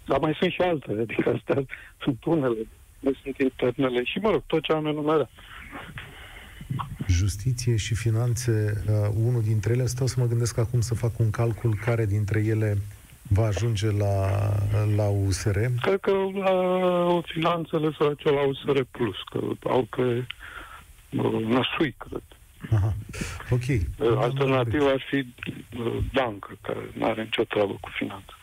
Dar 0.06 0.20
mai 0.20 0.36
sunt 0.40 0.52
și 0.52 0.62
altele, 0.62 1.02
adică 1.02 1.30
astea 1.36 1.66
sunt 2.02 2.26
unele, 2.26 2.68
mai 3.00 3.20
sunt 3.24 3.38
internele 3.38 4.04
și, 4.04 4.18
mă 4.18 4.30
rog, 4.30 4.44
tot 4.48 4.64
ce 4.64 4.72
am 4.72 4.86
enumerat. 4.86 5.30
Justiție 7.08 7.76
și 7.76 7.96
finanțe, 7.96 8.84
uh, 8.90 9.10
unul 9.26 9.42
dintre 9.42 9.74
ele, 9.74 9.86
stau 9.86 10.08
să 10.08 10.20
mă 10.20 10.26
gândesc 10.26 10.58
acum 10.58 10.82
să 10.82 10.94
fac 10.94 11.20
un 11.20 11.30
calcul 11.30 11.76
care 11.86 12.06
dintre 12.06 12.44
ele 12.46 12.78
va 13.28 13.46
ajunge 13.46 13.92
la, 13.92 14.30
la 14.96 15.08
USR? 15.08 15.60
Cred 15.82 16.00
că 16.00 16.12
la 16.34 17.22
finanțele 17.24 17.92
să 17.98 18.16
la 18.24 18.48
USR 18.48 18.82
Plus, 18.92 19.16
că 19.32 19.40
au 19.70 19.88
pe 19.90 20.02
uh, 20.02 20.24
năsui, 21.48 21.96
cred. 21.98 22.24
Aha. 22.72 22.94
Ok. 23.50 23.62
Alternativa 24.18 24.86
ar 24.86 25.04
fi 25.10 25.34
bancă, 26.14 26.58
care 26.62 26.90
nu 26.94 27.06
are 27.06 27.24
nicio 27.24 27.44
treabă 27.44 27.78
cu 27.82 27.90
finanță. 27.98 28.34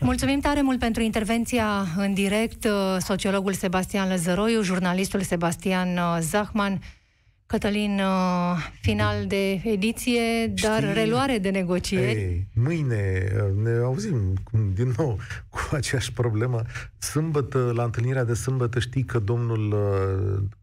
Mulțumim 0.00 0.40
tare 0.40 0.62
mult 0.62 0.78
pentru 0.78 1.02
intervenția 1.02 1.84
în 1.96 2.14
direct, 2.14 2.66
sociologul 2.98 3.52
Sebastian 3.52 4.08
Lăzăroiu, 4.08 4.62
jurnalistul 4.62 5.20
Sebastian 5.20 5.98
Zahman. 6.20 6.78
Cătălin, 7.50 8.00
final 8.80 9.26
de 9.26 9.52
ediție, 9.52 10.46
dar 10.46 10.82
Știi, 10.82 10.92
reluare 10.92 11.38
de 11.38 11.50
negocieri. 11.50 12.20
Ei, 12.20 12.46
mâine 12.54 13.32
ne 13.62 13.70
auzim 13.70 14.34
din 14.74 14.94
nou 14.96 15.18
cu 15.50 15.68
aceeași 15.72 16.12
problemă. 16.12 16.62
Sâmbătă, 16.98 17.72
la 17.74 17.82
întâlnirea 17.82 18.24
de 18.24 18.34
sâmbătă, 18.34 18.78
știi 18.78 19.04
că 19.04 19.18
domnul 19.18 19.74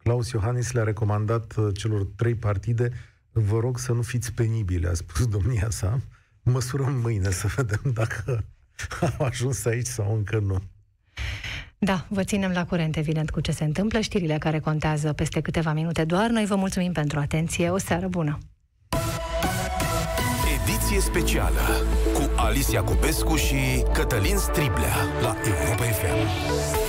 Claus 0.03 0.31
Iohannis 0.31 0.71
le-a 0.71 0.83
recomandat 0.83 1.55
celor 1.73 2.07
trei 2.15 2.35
partide 2.35 2.91
vă 3.31 3.59
rog 3.59 3.79
să 3.79 3.93
nu 3.93 4.01
fiți 4.01 4.33
penibile, 4.33 4.87
a 4.87 4.93
spus 4.93 5.27
domnia 5.37 5.69
sa. 5.69 5.99
Măsurăm 6.43 6.93
mâine 6.93 7.31
să 7.31 7.47
vedem 7.55 7.81
dacă 7.93 8.43
au 9.17 9.25
ajuns 9.25 9.65
aici 9.65 9.85
sau 9.85 10.15
încă 10.15 10.39
nu. 10.39 10.61
Da, 11.79 12.05
vă 12.07 12.23
ținem 12.23 12.51
la 12.51 12.65
curent, 12.65 12.95
evident, 12.95 13.29
cu 13.29 13.41
ce 13.41 13.51
se 13.51 13.63
întâmplă, 13.63 13.99
știrile 13.99 14.37
care 14.37 14.59
contează 14.59 15.13
peste 15.13 15.41
câteva 15.41 15.73
minute 15.73 16.03
doar. 16.03 16.29
Noi 16.29 16.45
vă 16.45 16.55
mulțumim 16.55 16.91
pentru 16.91 17.19
atenție. 17.19 17.69
O 17.69 17.77
seară 17.77 18.07
bună! 18.07 18.37
Ediție 20.63 20.99
specială 20.99 21.61
cu 22.13 22.29
Alicia 22.35 22.83
Cupescu 22.83 23.35
și 23.35 23.83
Cătălin 23.93 24.37
Striblea 24.37 24.95
la 25.21 25.35
Europa 25.45 25.83
FM. 25.83 26.86